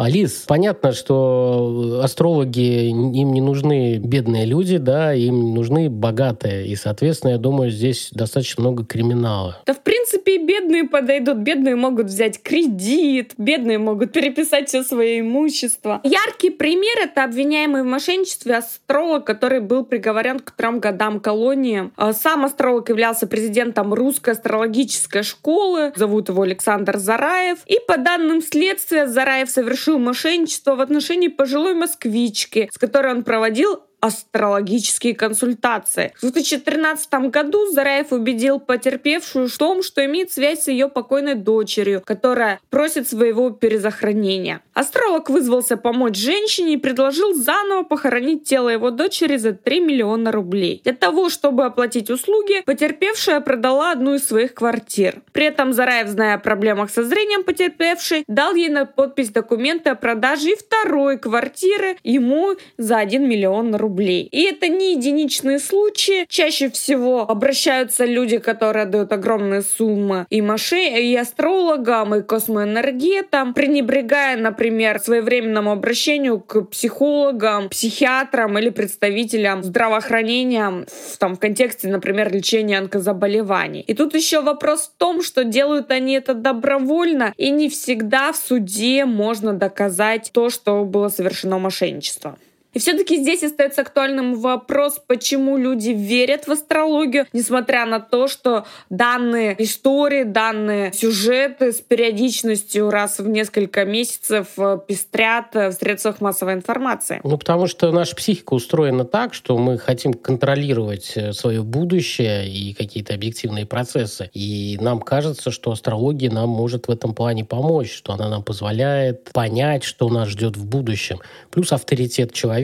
Алис, 0.00 0.44
понятно, 0.48 0.92
что 0.92 2.00
астрологи, 2.02 2.88
им 2.88 3.32
не 3.32 3.40
нужны 3.42 3.98
бедные 3.98 4.46
люди, 4.46 4.78
да, 4.78 5.12
им 5.12 5.54
нужны 5.54 5.90
богатые. 5.90 6.66
И, 6.68 6.76
соответственно, 6.76 7.32
я 7.32 7.38
думаю, 7.38 7.70
здесь 7.70 8.08
достаточно 8.12 8.62
много 8.62 8.86
криминала. 8.86 9.58
Да, 9.66 9.74
в 9.74 9.82
принципе, 9.82 10.38
бедные 10.38 10.84
подойдут. 10.84 11.38
Бедные 11.38 11.76
могут 11.76 12.06
взять 12.06 12.42
кредит, 12.42 13.34
бедные 13.36 13.76
могут 13.76 14.12
переписать 14.12 14.68
все 14.68 14.82
свое 14.84 15.20
имущество. 15.20 16.00
Яркий 16.02 16.48
пример— 16.48 16.96
это 17.04 17.24
обвиняемый 17.24 17.82
в 17.82 17.86
мошенничестве 17.86 18.56
астролог, 18.56 19.26
который 19.26 19.60
был 19.60 19.84
приговорен 19.84 20.40
к 20.40 20.52
трем 20.52 20.80
годам 20.80 21.20
колонии. 21.20 21.90
А 21.96 22.14
Сам 22.14 22.46
астролог 22.46 22.88
являлся 22.88 23.26
президентом 23.26 23.92
русской 23.92 24.30
астрологической 24.30 25.24
школы. 25.24 25.92
Зовут 25.94 26.30
его 26.30 26.40
Александр 26.40 26.96
Зараев. 26.96 27.58
И 27.66 27.76
по 27.86 27.98
данным 27.98 28.40
следствия, 28.40 29.06
Зараев 29.06 29.50
совершил 29.50 29.89
мошенничество 29.98 30.74
в 30.74 30.80
отношении 30.80 31.28
пожилой 31.28 31.74
москвички, 31.74 32.68
с 32.72 32.78
которой 32.78 33.12
он 33.12 33.24
проводил 33.24 33.82
астрологические 34.00 35.14
консультации. 35.14 36.12
В 36.16 36.22
2013 36.22 37.12
году 37.30 37.70
Зараев 37.70 38.12
убедил 38.12 38.58
потерпевшую 38.58 39.48
в 39.48 39.58
том, 39.58 39.82
что 39.82 40.04
имеет 40.04 40.32
связь 40.32 40.64
с 40.64 40.68
ее 40.68 40.88
покойной 40.88 41.34
дочерью, 41.34 42.02
которая 42.04 42.60
просит 42.70 43.08
своего 43.08 43.50
перезахоронения. 43.50 44.62
Астролог 44.74 45.28
вызвался 45.28 45.76
помочь 45.76 46.16
женщине 46.16 46.74
и 46.74 46.78
предложил 46.78 47.34
заново 47.34 47.82
похоронить 47.82 48.44
тело 48.44 48.68
его 48.68 48.90
дочери 48.90 49.36
за 49.36 49.52
3 49.52 49.80
миллиона 49.80 50.32
рублей. 50.32 50.80
Для 50.84 50.94
того, 50.94 51.28
чтобы 51.28 51.64
оплатить 51.64 52.10
услуги, 52.10 52.62
потерпевшая 52.64 53.40
продала 53.40 53.92
одну 53.92 54.14
из 54.14 54.26
своих 54.26 54.54
квартир. 54.54 55.22
При 55.32 55.44
этом 55.46 55.72
Зараев, 55.72 56.08
зная 56.08 56.36
о 56.36 56.38
проблемах 56.38 56.90
со 56.90 57.04
зрением 57.04 57.44
потерпевшей, 57.44 58.24
дал 58.26 58.54
ей 58.54 58.68
на 58.68 58.86
подпись 58.86 59.30
документы 59.30 59.90
о 59.90 59.94
продаже 59.94 60.50
и 60.50 60.56
второй 60.56 61.18
квартиры 61.18 61.96
ему 62.02 62.54
за 62.78 62.98
1 62.98 63.28
миллион 63.28 63.74
рублей. 63.74 63.89
И 64.32 64.42
это 64.42 64.68
не 64.68 64.94
единичные 64.94 65.58
случаи. 65.58 66.26
Чаще 66.28 66.70
всего 66.70 67.22
обращаются 67.28 68.04
люди, 68.04 68.38
которые 68.38 68.86
дают 68.86 69.12
огромные 69.12 69.62
суммы 69.62 70.26
и 70.30 70.40
мошен... 70.40 70.96
и 70.96 71.14
астрологам, 71.16 72.14
и 72.14 72.22
космоэнергетам, 72.22 73.54
пренебрегая, 73.54 74.36
например, 74.36 75.00
своевременному 75.00 75.72
обращению 75.72 76.40
к 76.40 76.62
психологам, 76.62 77.68
психиатрам 77.68 78.58
или 78.58 78.70
представителям 78.70 79.62
здравоохранения 79.62 80.86
в, 80.86 81.18
там, 81.18 81.36
в 81.36 81.38
контексте, 81.38 81.88
например, 81.88 82.32
лечения 82.32 82.78
онкозаболеваний. 82.78 83.80
И 83.80 83.94
тут 83.94 84.14
еще 84.14 84.40
вопрос 84.40 84.92
в 84.94 84.98
том, 84.98 85.22
что 85.22 85.44
делают 85.44 85.90
они 85.90 86.14
это 86.14 86.34
добровольно, 86.34 87.32
и 87.36 87.50
не 87.50 87.68
всегда 87.68 88.32
в 88.32 88.36
суде 88.36 89.04
можно 89.04 89.52
доказать 89.52 90.30
то, 90.32 90.50
что 90.50 90.84
было 90.84 91.08
совершено 91.08 91.58
мошенничество. 91.58 92.38
И 92.72 92.78
все-таки 92.78 93.16
здесь 93.16 93.42
остается 93.42 93.80
актуальным 93.80 94.34
вопрос, 94.34 95.00
почему 95.04 95.56
люди 95.56 95.90
верят 95.90 96.46
в 96.46 96.52
астрологию, 96.52 97.26
несмотря 97.32 97.84
на 97.84 97.98
то, 97.98 98.28
что 98.28 98.64
данные 98.90 99.56
истории, 99.58 100.22
данные 100.22 100.92
сюжеты 100.92 101.72
с 101.72 101.80
периодичностью 101.80 102.90
раз 102.90 103.18
в 103.18 103.28
несколько 103.28 103.84
месяцев 103.84 104.48
э, 104.56 104.78
пестрят 104.86 105.56
э, 105.56 105.70
в 105.70 105.72
средствах 105.72 106.20
массовой 106.20 106.54
информации. 106.54 107.20
Ну, 107.24 107.36
потому 107.38 107.66
что 107.66 107.90
наша 107.90 108.14
психика 108.14 108.54
устроена 108.54 109.04
так, 109.04 109.34
что 109.34 109.58
мы 109.58 109.76
хотим 109.76 110.12
контролировать 110.12 111.12
э, 111.16 111.32
свое 111.32 111.62
будущее 111.62 112.48
и 112.48 112.72
какие-то 112.74 113.14
объективные 113.14 113.66
процессы. 113.66 114.30
И 114.32 114.78
нам 114.80 115.00
кажется, 115.00 115.50
что 115.50 115.72
астрология 115.72 116.30
нам 116.30 116.48
может 116.48 116.86
в 116.86 116.90
этом 116.90 117.14
плане 117.14 117.44
помочь, 117.44 117.92
что 117.92 118.12
она 118.12 118.28
нам 118.28 118.44
позволяет 118.44 119.32
понять, 119.32 119.82
что 119.82 120.08
нас 120.08 120.28
ждет 120.28 120.56
в 120.56 120.64
будущем. 120.66 121.18
Плюс 121.50 121.72
авторитет 121.72 122.32
человека 122.32 122.59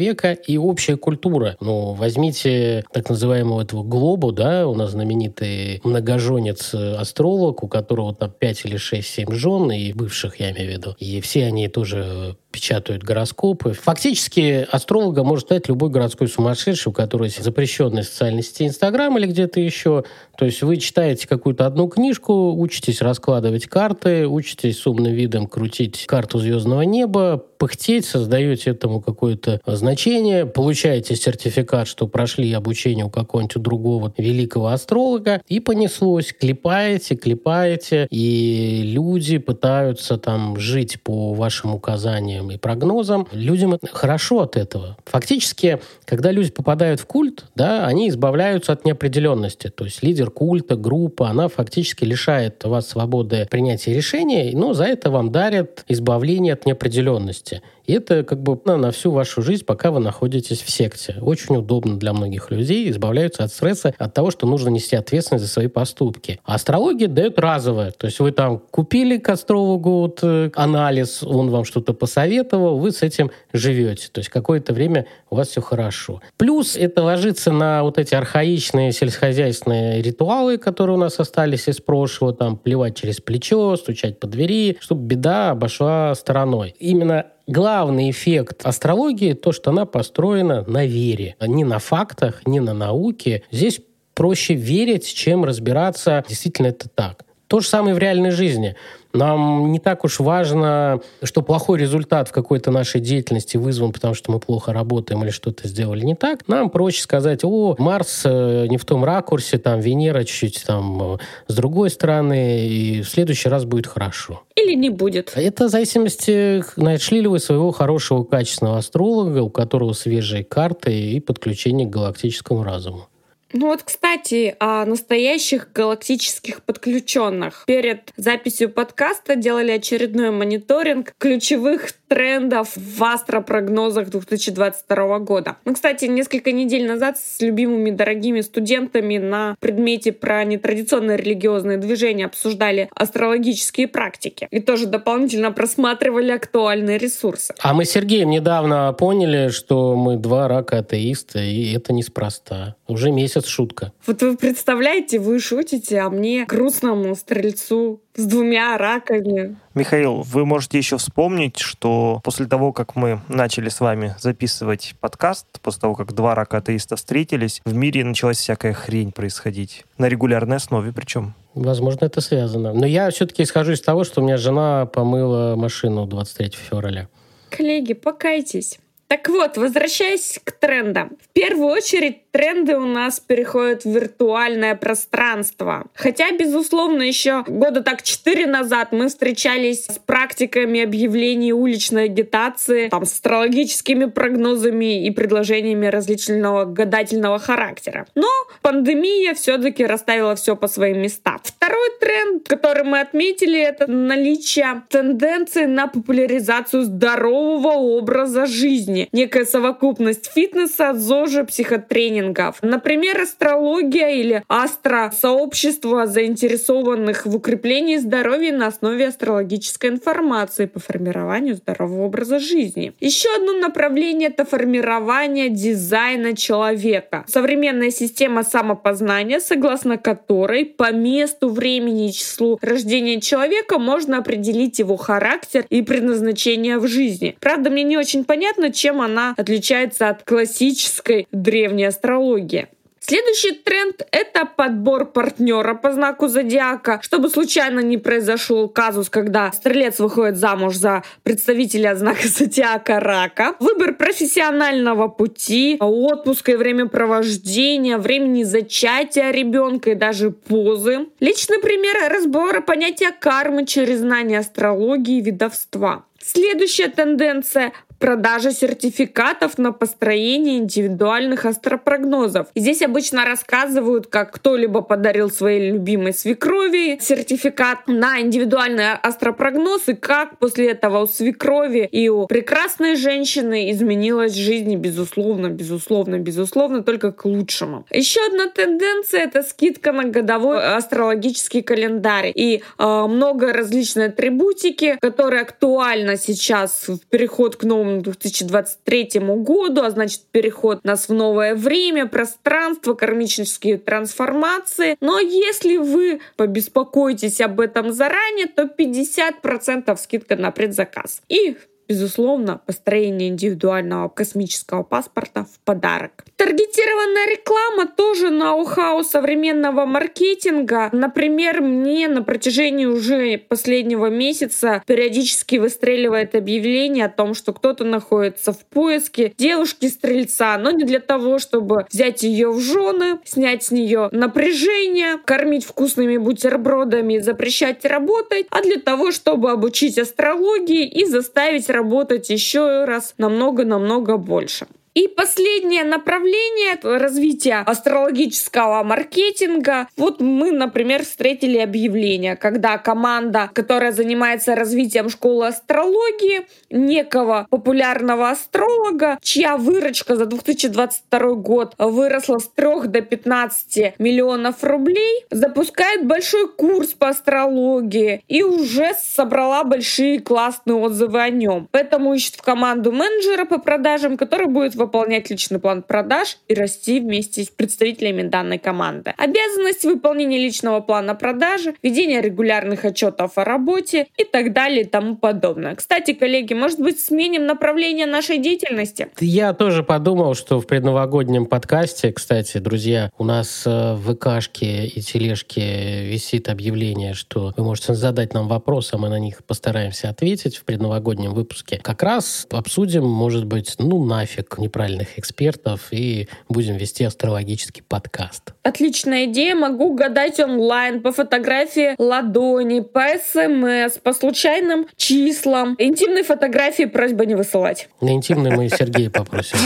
и 0.49 0.59
общая 0.59 0.97
культура. 0.97 1.57
Ну, 1.61 1.93
возьмите 1.93 2.85
так 2.93 3.09
называемого 3.09 3.63
этого 3.63 3.83
Глобу, 3.83 4.33
да, 4.33 4.67
у 4.69 4.75
нас 4.75 4.93
знаменитый 4.93 5.81
многоженец-астролог, 5.85 7.63
у 7.63 7.69
которого 7.69 8.15
там 8.15 8.31
5 8.31 8.65
или 8.65 8.77
6, 8.77 9.09
7 9.09 9.33
жен, 9.33 9.71
и 9.73 9.93
бывших, 9.93 10.41
я 10.41 10.51
имею 10.53 10.71
в 10.71 10.73
виду. 10.73 10.97
И 10.99 11.21
все 11.21 11.47
они 11.47 11.69
тоже 11.69 12.37
печатают 12.57 13.03
гороскопы. 13.03 13.75
Фактически 13.75 14.66
астролога 14.73 15.25
может 15.25 15.45
стать 15.45 15.69
любой 15.69 15.90
городской 15.90 16.27
сумасшедший, 16.27 16.88
у 16.88 16.92
которого 16.95 17.27
есть 17.27 17.45
запрещенная 17.45 18.03
социальная 18.03 18.40
сеть 18.40 18.62
Инстаграм 18.62 19.16
или 19.19 19.27
где-то 19.27 19.61
еще. 19.61 20.05
То 20.38 20.47
есть 20.47 20.62
вы 20.62 20.79
читаете 20.79 21.29
какую-то 21.29 21.66
одну 21.66 21.87
книжку, 21.87 22.55
учитесь 22.59 23.03
раскладывать 23.03 23.66
карты, 23.66 24.27
учитесь 24.27 24.79
с 24.79 24.87
умным 24.87 25.12
видом 25.12 25.49
крутить 25.49 26.07
карту 26.07 26.38
звездного 26.38 26.81
неба, 26.81 27.45
пыхтеть, 27.59 28.07
создаете 28.07 28.71
этому 28.71 29.03
какое-то 29.03 29.61
значение, 29.66 30.47
получаете 30.47 31.14
сертификат, 31.14 31.88
что 31.88 32.07
прошли 32.07 32.53
обучение 32.53 33.05
у 33.05 33.11
какого-нибудь 33.11 33.62
другого 33.62 34.14
великого 34.16 34.69
астролога, 34.69 35.42
и 35.47 35.61
понеслось. 35.61 36.33
Клепаете, 36.33 37.16
клепаете, 37.16 38.07
и 38.11 38.83
люди 38.85 39.38
пытаются 39.38 40.16
там 40.16 40.59
жить 40.59 41.03
по 41.03 41.35
вашим 41.35 41.75
указаниям 41.75 42.46
и 42.51 42.57
прогнозам. 42.59 43.27
Людям 43.33 43.79
хорошо 43.93 44.41
от 44.41 44.57
этого. 44.57 44.97
Фактически, 45.05 45.81
когда 46.05 46.31
люди 46.31 46.51
попадают 46.51 47.01
в 47.01 47.07
культ, 47.07 47.45
да, 47.55 47.87
они 47.87 48.09
избавляются 48.09 48.73
от 48.73 48.85
неопределенности. 48.85 49.69
То 49.69 49.85
есть 49.85 50.03
лидер 50.03 50.31
культа, 50.31 50.77
группа, 50.77 51.29
она 51.29 51.49
фактически 51.49 52.05
лишает 52.05 52.65
вас 52.65 52.89
свободы 52.89 53.47
принятия 53.51 53.93
решений, 53.93 54.53
но 54.55 54.73
за 54.73 54.85
это 54.85 55.11
вам 55.11 55.33
дарят 55.33 55.85
избавление 55.89 56.55
от 56.55 56.67
неопределенности. 56.67 57.63
И 57.87 57.92
это 57.92 58.25
как 58.25 58.42
бы 58.42 58.61
на, 58.64 58.77
на 58.77 58.90
всю 58.90 59.11
вашу 59.11 59.42
жизнь, 59.42 59.64
пока 59.64 59.90
вы 59.90 60.01
находитесь 60.01 60.62
в 60.62 60.70
секте. 60.70 61.16
Очень 61.20 61.57
удобно 61.57 61.96
для 61.99 62.12
многих 62.12 62.51
людей, 62.51 62.90
избавляются 62.90 63.44
от 63.44 63.53
стресса, 63.53 63.94
от 63.99 64.14
того, 64.14 64.31
что 64.31 64.46
нужно 64.46 64.70
нести 64.70 64.96
ответственность 64.96 65.44
за 65.44 65.51
свои 65.51 65.68
поступки. 65.68 66.40
А 66.44 66.55
астрология 66.55 67.09
дает 67.09 67.38
разовое. 67.38 67.92
То 67.92 68.07
есть 68.07 68.18
вы 68.20 68.33
там 68.33 68.59
купили 68.59 69.18
к 69.18 69.29
астрологу 69.29 70.01
вот, 70.01 70.20
э, 70.22 70.51
анализ, 70.55 71.22
он 71.22 71.51
вам 71.51 71.64
что-то 71.64 71.94
посоветовал, 71.94 72.79
вы 72.79 72.90
с 72.90 73.03
этим 73.03 73.31
живете. 73.53 74.09
То 74.11 74.20
есть 74.20 74.31
какое-то 74.31 74.72
время 74.72 75.07
у 75.31 75.37
вас 75.37 75.49
все 75.49 75.61
хорошо. 75.61 76.20
Плюс 76.37 76.77
это 76.77 77.03
ложится 77.03 77.53
на 77.53 77.83
вот 77.83 77.99
эти 77.99 78.14
архаичные 78.14 78.92
сельскохозяйственные 78.92 80.03
ритуалы, 80.03 80.59
которые 80.59 80.96
у 80.96 81.01
нас 81.01 81.20
остались 81.20 81.68
из 81.68 81.81
прошлого, 81.81 82.33
там 82.33 82.57
плевать 82.57 82.96
через 82.96 83.20
плечо, 83.20 83.77
стучать 83.77 84.18
по 84.18 84.27
двери, 84.27 84.77
чтобы 84.81 85.07
беда 85.07 85.51
обошла 85.51 86.14
стороной. 86.14 86.75
Именно 86.79 87.27
главный 87.47 88.11
эффект 88.11 88.63
астрологии 88.65 89.33
то, 89.33 89.53
что 89.53 89.71
она 89.71 89.87
построена 89.87 90.65
на 90.67 90.87
вере, 90.87 91.37
не 91.41 91.65
на 91.65 91.79
фактах, 91.79 92.47
не 92.47 92.61
на 92.61 92.75
науке. 92.75 93.43
Здесь 93.51 93.81
проще 94.15 94.55
верить, 94.55 95.07
чем 95.13 95.45
разбираться, 95.45 96.25
действительно 96.29 96.69
это 96.69 96.89
так. 96.89 97.26
То 97.57 97.61
же 97.61 97.69
самое 97.69 97.95
в 97.95 97.99
реальной 97.99 98.33
жизни. 98.33 98.77
Нам 99.14 99.73
не 99.73 99.79
так 99.79 100.05
уж 100.05 100.21
важно, 100.21 101.01
что 101.23 101.40
плохой 101.40 101.79
результат 101.79 102.29
в 102.29 102.33
какой-то 102.33 102.71
нашей 102.71 103.01
деятельности 103.01 103.57
вызван, 103.57 103.92
потому 103.92 104.12
что 104.12 104.31
мы 104.31 104.40
плохо 104.40 104.75
работаем 104.75 105.25
или 105.25 105.31
что-то 105.31 105.66
сделали 105.69 106.05
не 106.05 106.14
так. 106.14 106.47
Нам 106.49 106.69
проще 106.69 107.01
сказать, 107.01 107.40
о, 107.45 107.75
Марс 107.79 108.25
э, 108.27 108.66
не 108.69 108.77
в 108.77 108.85
том 108.85 109.07
ракурсе, 109.07 109.57
там 109.57 109.81
Венера 109.81 110.25
чуть-чуть 110.25 110.64
там 110.66 111.14
э, 111.14 111.19
с 111.49 111.55
другой 111.55 111.88
стороны, 111.88 112.69
и 112.69 113.01
в 113.01 113.09
следующий 113.09 113.49
раз 113.49 113.64
будет 113.64 113.87
хорошо. 113.87 114.42
Или 114.55 114.75
не 114.75 114.90
будет. 114.90 115.33
Это 115.35 115.69
в 115.69 115.71
зависимости, 115.71 116.62
нашли 116.79 117.23
ли 117.23 117.27
вы 117.27 117.38
своего 117.38 117.71
хорошего, 117.71 118.23
качественного 118.23 118.77
астролога, 118.77 119.38
у 119.38 119.49
которого 119.49 119.95
свежие 119.95 120.45
карты 120.45 120.92
и 120.92 121.21
подключение 121.21 121.87
к 121.87 121.90
галактическому 121.90 122.62
разуму. 122.62 123.09
Ну 123.53 123.67
вот, 123.67 123.83
кстати, 123.85 124.57
о 124.59 124.85
настоящих 124.85 125.69
галактических 125.73 126.63
подключенных. 126.63 127.65
Перед 127.67 128.13
записью 128.17 128.71
подкаста 128.71 129.37
делали 129.37 129.71
очередной 129.71 130.31
мониторинг 130.31 131.15
ключевых 131.19 131.93
трендов 132.09 132.73
в 132.77 133.05
астропрогнозах 133.05 134.11
2022 134.11 135.19
года. 135.21 135.57
Мы, 135.65 135.75
кстати, 135.75 136.07
несколько 136.07 136.53
недель 136.53 136.87
назад 136.87 137.19
с 137.19 137.41
любимыми 137.41 137.91
дорогими 137.91 138.41
студентами 138.41 139.19
на 139.19 139.57
предмете 139.61 140.13
про 140.13 140.45
нетрадиционные 140.45 141.17
религиозные 141.17 141.79
движения 141.79 142.27
обсуждали 142.27 142.89
астрологические 142.95 143.89
практики 143.89 144.49
и 144.51 144.61
тоже 144.61 144.87
дополнительно 144.87 145.53
просматривали 145.53 146.33
актуальные 146.33 146.99
ресурсы. 146.99 147.55
А 147.61 147.75
мы 147.75 147.85
с 147.85 147.91
Сергеем 147.91 148.31
недавно 148.31 148.93
поняли, 148.93 149.51
что 149.51 149.97
мы 149.97 150.17
два 150.17 150.49
рака 150.49 150.79
атеиста, 150.79 151.39
и 151.39 151.73
это 151.73 151.93
неспроста. 151.93 152.77
Уже 152.87 153.11
месяц 153.11 153.36
шутка. 153.44 153.92
Вот 154.07 154.22
вы 154.22 154.37
представляете, 154.37 155.18
вы 155.18 155.38
шутите, 155.40 155.99
а 155.99 156.09
мне, 156.09 156.46
грустному 156.46 157.14
стрельцу, 157.14 158.01
с 158.14 158.25
двумя 158.25 158.79
раками. 158.79 159.57
Михаил, 159.75 160.22
вы 160.22 160.46
можете 160.46 160.79
еще 160.79 160.96
вспомнить, 160.96 161.59
что 161.59 162.20
после 162.25 162.46
того, 162.46 162.72
как 162.72 162.96
мы 162.96 163.20
начали 163.29 163.68
с 163.68 163.81
вами 163.81 164.14
записывать 164.18 164.94
подкаст, 165.01 165.46
после 165.61 165.83
того, 165.83 165.94
как 165.94 166.14
два 166.14 166.35
рака 166.35 166.59
атеиста 166.59 166.96
встретились, 166.96 167.61
в 167.66 167.75
мире 167.75 168.05
началась 168.05 168.38
всякая 168.38 168.72
хрень 168.72 169.12
происходить. 169.12 169.85
На 169.99 170.09
регулярной 170.09 170.57
основе 170.57 170.92
причем. 170.92 171.35
Возможно, 171.55 172.05
это 172.05 172.20
связано. 172.20 172.72
Но 172.72 172.87
я 172.87 173.11
все-таки 173.11 173.42
исхожу 173.42 173.72
из 173.72 173.81
того, 173.81 174.05
что 174.05 174.20
у 174.20 174.25
меня 174.25 174.37
жена 174.37 174.87
помыла 174.87 175.57
машину 175.57 176.07
23 176.07 176.51
февраля. 176.51 177.09
Коллеги, 177.51 177.94
покайтесь. 177.94 178.79
Так 179.09 179.29
вот, 179.29 179.57
возвращаясь 179.57 180.40
к 180.42 180.51
трендам. 180.51 181.16
В 181.21 181.29
первую 181.33 181.69
очередь 181.69 182.29
тренды 182.33 182.77
у 182.77 182.87
нас 182.87 183.21
переходят 183.21 183.85
в 183.85 183.88
виртуальное 183.88 184.75
пространство. 184.75 185.87
Хотя, 185.95 186.33
безусловно, 186.33 187.03
еще 187.03 187.45
года 187.47 187.83
так 187.83 188.03
четыре 188.03 188.47
назад 188.47 188.90
мы 188.90 189.09
встречались 189.09 189.87
с 189.87 189.99
практиками 189.99 190.83
объявлений 190.83 191.53
уличной 191.53 192.05
агитации, 192.05 192.88
там, 192.88 193.07
с 193.07 193.12
астрологическими 193.12 194.07
прогнозами 194.07 195.07
и 195.07 195.11
предложениями 195.12 195.87
различного 195.87 196.64
гадательного 196.64 197.38
характера. 197.38 198.07
Но 198.16 198.29
пандемия 198.61 199.35
все-таки 199.35 199.87
расставила 199.87 200.35
все 200.35 200.57
по 200.57 200.66
своим 200.66 201.01
местам. 201.01 201.40
Второй 201.45 201.90
тренд, 202.01 202.49
который 202.49 202.83
мы 202.83 203.01
отметили, 203.01 203.61
это 203.61 203.87
наличие 203.87 204.83
тенденции 204.88 205.66
на 205.66 205.87
популяризацию 205.87 206.83
здорового 206.83 207.75
образа 207.75 208.47
жизни 208.47 208.96
жизни, 208.97 209.09
некая 209.13 209.45
совокупность 209.45 210.31
фитнеса, 210.33 210.95
ЗОЖа, 210.95 211.45
психотренингов. 211.45 212.57
Например, 212.63 213.21
астрология 213.21 214.11
или 214.11 214.43
астро-сообщество 214.49 216.07
заинтересованных 216.07 217.27
в 217.27 217.37
укреплении 217.37 217.97
здоровья 217.97 218.53
на 218.53 218.69
основе 218.69 219.09
астрологической 219.09 219.91
информации 219.91 220.67
по 220.67 220.81
формированию 220.81 221.57
здорового 221.57 222.05
образа 222.07 222.39
жизни. 222.39 222.93
Еще 223.01 223.29
одно 223.37 223.53
направление— 223.55 224.29
это 224.37 224.45
формирование 224.45 225.49
дизайна 225.49 226.37
человека. 226.37 227.25
Современная 227.29 227.91
система 227.91 228.43
самопознания, 228.45 229.41
согласно 229.41 229.99
которой 229.99 230.65
по 230.65 230.93
месту, 230.93 231.49
времени 231.49 232.09
и 232.09 232.13
числу 232.13 232.59
рождения 232.63 233.21
человека 233.21 233.79
можно 233.79 234.19
определить 234.19 234.79
его 234.79 234.97
характер 234.97 235.65
и 235.71 235.83
предназначение 235.83 236.79
в 236.79 236.87
жизни. 236.87 237.37
Правда, 237.41 237.71
мне 237.71 237.83
не 237.83 237.97
очень 237.97 238.25
понятно, 238.25 238.73
чем 238.73 238.86
чем 238.87 239.01
она 239.01 239.35
отличается 239.37 240.09
от 240.09 240.22
классической 240.22 241.27
древней 241.33 241.87
астрологии. 241.87 242.68
Следующий 243.01 243.53
тренд— 243.53 244.03
это 244.12 244.46
подбор 244.46 245.07
партнера 245.07 245.75
по 245.75 245.92
знаку 245.92 246.29
зодиака, 246.29 247.01
чтобы 247.03 247.29
случайно 247.29 247.81
не 247.81 247.99
произошел 247.99 248.68
казус, 248.68 249.11
когда 249.11 249.51
стрелец 249.51 249.99
выходит 249.99 250.37
замуж 250.37 250.77
за 250.77 251.03
представителя 251.25 251.96
знака 251.96 252.29
зодиака 252.29 253.01
рака. 253.01 253.55
Выбор 253.59 253.94
профессионального 253.94 255.09
пути, 255.09 255.77
отпуска 255.81 256.53
и 256.53 256.57
времяпровождения, 256.57 257.99
времени 257.99 258.44
зачатия 258.44 259.33
ребенка 259.33 259.90
и 259.90 259.94
даже 259.94 260.31
позы. 260.31 261.07
Личный 261.18 261.59
пример 261.59 261.96
разбора 262.09 262.61
понятия 262.61 263.11
кармы 263.11 263.66
через 263.66 263.99
знание 263.99 264.40
астрологии 264.40 265.18
и 265.18 265.22
видовства. 265.22 266.05
Следующая 266.20 266.88
тенденция 266.88 267.72
продажа 267.99 268.53
сертификатов 268.53 269.59
на 269.59 269.73
построение 269.73 270.59
индивидуальных 270.59 271.45
астропрогнозов. 271.45 272.49
Здесь 272.55 272.83
обычно 272.83 273.25
рассказывают, 273.25 274.07
как 274.07 274.33
кто-либо 274.33 274.83
подарил 274.83 275.31
своей 275.31 275.71
любимой 275.73 276.13
свекрови 276.13 276.99
сертификат 277.01 277.87
на 277.87 278.21
индивидуальный 278.21 278.93
астропрогноз, 278.93 279.89
и 279.89 279.95
как 279.95 280.39
после 280.39 280.71
этого 280.71 281.03
у 281.03 281.07
свекрови 281.07 281.89
и 281.91 282.09
у 282.09 282.27
прекрасной 282.27 282.97
женщины 282.97 283.71
изменилась 283.71 284.35
жизнь, 284.35 284.75
безусловно, 284.77 285.49
безусловно, 285.49 286.19
безусловно, 286.19 286.83
только 286.83 287.13
к 287.13 287.25
лучшему. 287.25 287.87
Еще 287.91 288.21
одна 288.27 288.49
тенденция— 288.49 289.21
это 289.25 289.43
скидка 289.43 289.93
на 289.93 290.05
годовой 290.05 290.63
астрологический 290.63 291.63
календарь 291.63 292.33
и 292.35 292.63
э, 292.79 293.07
много 293.07 293.53
различной 293.53 294.07
атрибутики, 294.07 294.99
которые 295.01 295.43
актуальны 295.43 296.17
сейчас 296.17 296.89
в 296.89 296.99
переход 297.09 297.57
к 297.57 297.65
новому 297.65 297.86
новому 297.87 298.03
2023 298.03 299.20
году, 299.20 299.83
а 299.83 299.90
значит 299.90 300.22
переход 300.31 300.85
нас 300.85 301.09
в 301.09 301.14
новое 301.14 301.55
время, 301.55 302.07
пространство, 302.07 302.94
кармические 302.94 303.79
трансформации. 303.79 304.96
Но 305.01 305.18
если 305.18 305.77
вы 305.77 306.20
побеспокоитесь 306.37 307.40
об 307.40 307.61
этом 307.61 307.92
заранее, 307.92 308.46
то 308.46 308.64
50% 308.64 309.96
скидка 309.96 310.37
на 310.37 310.51
предзаказ. 310.51 311.22
И 311.29 311.57
безусловно, 311.88 312.61
построение 312.66 313.29
индивидуального 313.29 314.09
космического 314.09 314.83
паспорта 314.83 315.44
в 315.44 315.59
подарок. 315.64 316.25
Таргетированная 316.37 317.31
реклама 317.31 317.87
тоже 317.87 318.31
ноу-хау 318.31 319.03
современного 319.03 319.87
маркетинга. 319.87 320.90
Например, 320.92 321.62
мне 321.62 322.09
на 322.09 322.22
протяжении 322.22 322.85
уже 322.87 323.38
последнего 323.38 324.07
месяца 324.07 324.83
периодически 324.87 325.57
выстреливает 325.57 326.35
объявление 326.35 327.07
о 327.07 327.09
том, 327.09 327.35
что 327.35 327.53
кто-то 327.53 327.85
находится 327.85 328.53
в 328.53 328.59
поиске 328.66 329.33
девушки-стрельца, 329.38 330.59
но 330.59 330.70
не 330.70 330.85
для 330.85 331.01
того, 331.01 331.38
чтобы 331.38 331.87
взять 331.90 332.22
ее 332.22 332.51
в 332.51 332.61
жены, 332.61 333.18
снять 333.25 333.64
с 333.64 333.70
нее 333.70 334.09
напряжение, 334.12 335.18
кормить 335.25 335.64
вкусными 335.64 336.16
бутербродами, 336.16 337.18
запрещать 337.18 337.85
работать, 337.85 338.46
а 338.51 338.62
для 338.62 338.79
того, 338.79 339.11
чтобы 339.11 339.51
обучить 339.51 339.99
астрологии 339.99 340.87
и 340.87 341.05
заставить 341.07 341.70
работать 341.77 342.31
еще 342.31 342.85
раз 342.85 343.15
намного-намного 343.19 344.17
больше. 344.17 344.67
И 344.97 345.09
последнее 345.09 345.85
направление 345.85 346.79
развития 346.83 347.63
астрологического 347.67 348.83
маркетинга. 348.83 349.89
Вот 349.95 350.23
мы, 350.23 350.53
например, 350.53 351.05
встретили 351.05 351.59
объявление, 351.59 352.35
когда 352.35 352.79
команда, 352.79 353.51
которая 353.53 353.93
занимается 353.93 354.55
развитием 354.55 355.11
школы 355.11 355.49
астрологии, 355.49 356.47
некого 356.71 357.47
популярного 357.51 358.31
астролога, 358.31 359.19
чья 359.21 359.59
выручка 359.59 360.17
за 360.17 360.25
2022 360.25 361.35
год 361.35 361.75
выросла 361.77 362.39
с 362.39 362.49
3 362.49 362.87
до 362.87 363.03
15 363.03 363.99
миллионов 363.99 364.65
рублей, 364.65 365.27
запускает 365.31 366.07
большой 366.07 366.49
курс 366.49 366.95
по 366.95 367.09
астрологии 367.09 368.25
и 368.29 368.43
уже 368.43 368.95
собрала 368.99 369.63
большие 369.63 370.21
классные 370.21 370.77
отзывы 370.77 371.21
о 371.21 371.29
нем. 371.29 371.69
Поэтому 371.71 372.15
ищет 372.15 372.37
в 372.37 372.43
команду 372.43 372.93
менеджера 372.93 373.45
по 373.45 373.59
продажам, 373.59 374.17
который 374.17 374.47
будет 374.47 374.75
выполнять 374.87 375.31
личный 375.31 375.59
план 375.59 375.83
продаж 375.83 376.38
и 376.49 376.55
расти 376.55 377.01
вместе 377.01 377.44
с 377.44 377.49
представителями 377.49 378.22
данной 378.22 378.59
команды. 378.59 379.12
Обязанность 379.18 379.85
выполнения 379.85 380.38
личного 380.38 380.81
плана 380.81 381.14
продажи, 381.14 381.75
ведение 381.83 382.22
регулярных 382.22 382.85
отчетов 382.85 383.37
о 383.37 383.44
работе 383.44 384.07
и 384.16 384.25
так 384.25 384.53
далее 384.53 384.83
и 384.83 384.85
тому 384.85 385.16
подобное. 385.16 385.75
Кстати, 385.75 386.14
коллеги, 386.14 386.55
может 386.55 386.81
быть, 386.81 387.01
сменим 387.01 387.46
направление 387.46 388.07
нашей 388.07 388.38
деятельности? 388.38 389.09
Я 389.20 389.53
тоже 389.53 389.83
подумал, 389.83 390.35
что 390.35 390.61
в 390.61 390.66
предновогоднем 390.66 391.46
подкасте, 391.46 392.12
кстати, 392.12 392.59
друзья, 392.59 393.11
у 393.18 393.25
нас 393.25 393.64
э, 393.66 393.94
в 393.94 394.14
ВКшке 394.14 394.87
и 394.87 395.01
тележке 395.01 396.05
висит 396.05 396.49
объявление, 396.49 397.15
что 397.15 397.52
вы 397.56 397.65
можете 397.65 397.94
задать 397.94 398.35
нам 398.35 398.48
вопросы, 398.48 398.94
а 398.94 398.98
мы 398.98 399.08
на 399.08 399.19
них 399.19 399.44
постараемся 399.44 400.11
ответить 400.11 400.56
в 400.56 400.65
предновогоднем 400.65 401.35
выпуске. 401.35 401.79
Как 401.83 402.02
раз 402.02 402.46
обсудим, 402.50 403.04
может 403.04 403.44
быть, 403.44 403.75
ну 403.79 404.04
нафиг 404.04 404.58
неправильных 404.77 405.18
экспертов 405.18 405.88
и 405.90 406.29
будем 406.48 406.77
вести 406.77 407.04
астрологический 407.04 407.83
подкаст. 407.83 408.52
Отличная 408.62 409.24
идея. 409.24 409.54
Могу 409.54 409.94
гадать 409.94 410.38
онлайн 410.38 411.00
по 411.00 411.12
фотографии 411.12 411.94
ладони, 411.98 412.81
по 412.81 413.06
смс, 413.18 413.98
по 413.98 414.12
случайным 414.12 414.87
числам. 414.96 415.77
Интимные 415.79 416.24
фотографии 416.24 416.85
просьба 416.85 417.24
не 417.24 417.35
высылать. 417.35 417.88
На 418.02 418.10
интимные 418.10 418.54
мы 418.54 418.68
Сергея 418.68 419.08
попросим. 419.10 419.58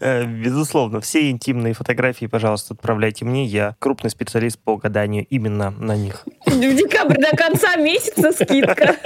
Э, 0.00 0.24
безусловно, 0.24 1.00
все 1.00 1.30
интимные 1.30 1.74
фотографии, 1.74 2.26
пожалуйста, 2.26 2.74
отправляйте 2.74 3.24
мне. 3.24 3.46
Я 3.46 3.74
крупный 3.78 4.10
специалист 4.10 4.58
по 4.58 4.76
гаданию 4.76 5.26
именно 5.30 5.70
на 5.70 5.96
них. 5.96 6.26
В 6.46 6.58
декабрь 6.60 7.18
до 7.18 7.36
конца 7.36 7.76
месяца 7.76 8.32
скидка. 8.32 8.96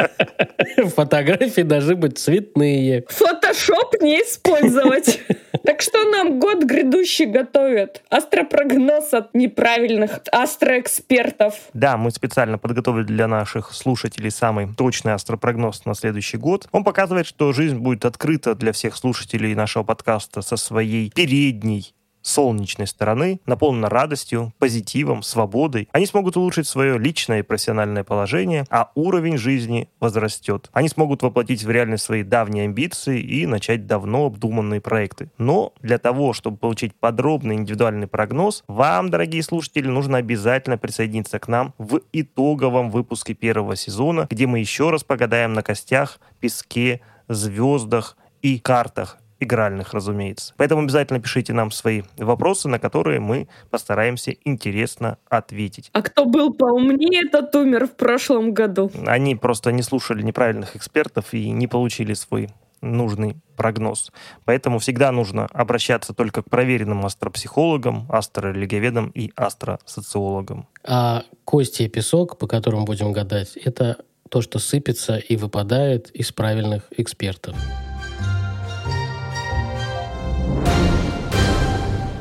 Фотографии 0.96 1.62
должны 1.62 1.94
быть 1.94 2.18
цветные. 2.18 3.05
Фотошоп 3.09 3.94
не 4.01 4.16
использовать. 4.16 5.20
Так 5.64 5.82
что 5.82 6.05
нам 6.05 6.39
год 6.39 6.64
грядущий 6.64 7.26
готовят? 7.26 8.03
Астропрогноз 8.11 9.12
от 9.14 9.34
неправильных 9.34 10.20
астроэкспертов. 10.30 11.55
Да, 11.72 11.97
мы 11.97 12.11
специально 12.11 12.59
подготовили 12.59 13.05
для 13.05 13.28
наших 13.28 13.72
слушателей 13.72 14.30
самый 14.30 14.68
точный 14.74 15.14
астропрогноз 15.14 15.84
на 15.84 15.95
следующий 15.95 16.36
год. 16.36 16.68
Он 16.72 16.84
показывает, 16.84 17.26
что 17.26 17.53
жизнь 17.53 17.78
будет 17.78 18.05
открыта 18.05 18.55
для 18.55 18.72
всех 18.72 18.97
слушателей 18.97 19.55
нашего 19.55 19.82
подкаста 19.82 20.43
со 20.43 20.57
своей 20.57 21.11
передней 21.11 21.95
солнечной 22.29 22.87
стороны, 22.87 23.41
наполнена 23.47 23.89
радостью, 23.89 24.53
позитивом, 24.59 25.22
свободой. 25.22 25.89
Они 25.93 26.07
смогут 26.07 26.37
улучшить 26.37 26.68
свое 26.68 26.99
личное 26.99 27.41
и 27.41 27.43
профессиональное 27.43 28.05
положение, 28.05 28.64
а 28.70 28.91
уровень 28.95 29.39
жизни 29.39 29.89
возрастет. 29.99 30.68
Они 30.72 30.89
смогут 30.89 31.22
воплотить 31.22 31.64
в 31.64 31.70
реальность 31.70 32.05
свои 32.05 32.22
давние 32.22 32.64
амбиции 32.64 33.20
и 33.20 33.47
начать 33.47 33.87
давно 33.87 34.26
обдуманные 34.26 34.81
проекты. 34.81 35.31
Но 35.39 35.72
для 35.81 35.99
того, 35.99 36.33
чтобы 36.33 36.59
получить 36.59 36.95
подробный 36.95 37.57
индивидуальный 37.57 38.07
прогноз, 38.07 38.62
вам, 38.68 39.11
дорогие 39.11 39.43
слушатели, 39.43 39.89
нужно 39.89 40.18
обязательно 40.18 40.76
присоединиться 40.79 41.39
к 41.39 41.49
нам 41.49 41.74
в 41.79 42.01
итоговом 42.12 42.91
выпуске 42.91 43.35
первого 43.35 43.76
сезона, 43.76 44.26
где 44.31 44.47
мы 44.47 44.59
еще 44.59 44.91
раз 44.91 45.03
погадаем 45.03 45.55
на 45.55 45.62
костях, 45.62 46.20
песке, 46.41 47.01
звездах 47.29 48.16
и 48.43 48.59
картах 48.59 49.18
игральных, 49.41 49.95
разумеется. 49.95 50.55
Поэтому 50.57 50.82
обязательно 50.82 51.20
пишите 51.20 51.53
нам 51.53 51.70
свои 51.70 52.03
вопросы, 52.16 52.68
на 52.68 52.78
которые 52.78 53.20
мы 53.20 53.49
постараемся 53.70 54.34
интересно 54.45 55.18
ответить. 55.28 55.91
А 55.93 56.03
кто 56.03 56.24
был 56.24 56.53
поумнее, 56.53 57.28
тот 57.30 57.55
умер 57.55 57.86
в 57.86 57.97
прошлом 57.97 58.53
году. 58.53 58.91
Они 59.07 59.34
просто 59.36 59.72
не 59.72 59.82
слушали 59.82 60.22
неправильных 60.22 60.76
экспертов 60.76 61.34
и 61.34 61.51
не 61.51 61.66
получили 61.66 62.14
свой 62.14 62.49
нужный 62.80 63.36
прогноз. 63.57 64.12
Поэтому 64.45 64.78
всегда 64.78 65.11
нужно 65.11 65.47
обращаться 65.53 66.14
только 66.14 66.43
к 66.43 66.51
проверенным 66.51 67.05
астропсихологам, 67.05 68.07
астрорелигиоведам 68.09 69.11
и 69.11 69.32
астросоциологам. 69.34 70.68
А 70.84 71.24
кости 71.45 71.82
и 71.82 71.89
песок, 71.89 72.39
по 72.39 72.47
которым 72.47 72.84
будем 72.84 73.12
гадать, 73.12 73.57
это 73.57 73.97
то, 74.30 74.43
что 74.43 74.59
сыпется 74.59 75.16
и 75.16 75.36
выпадает 75.36 76.11
из 76.11 76.30
правильных 76.32 76.84
экспертов. 76.97 77.57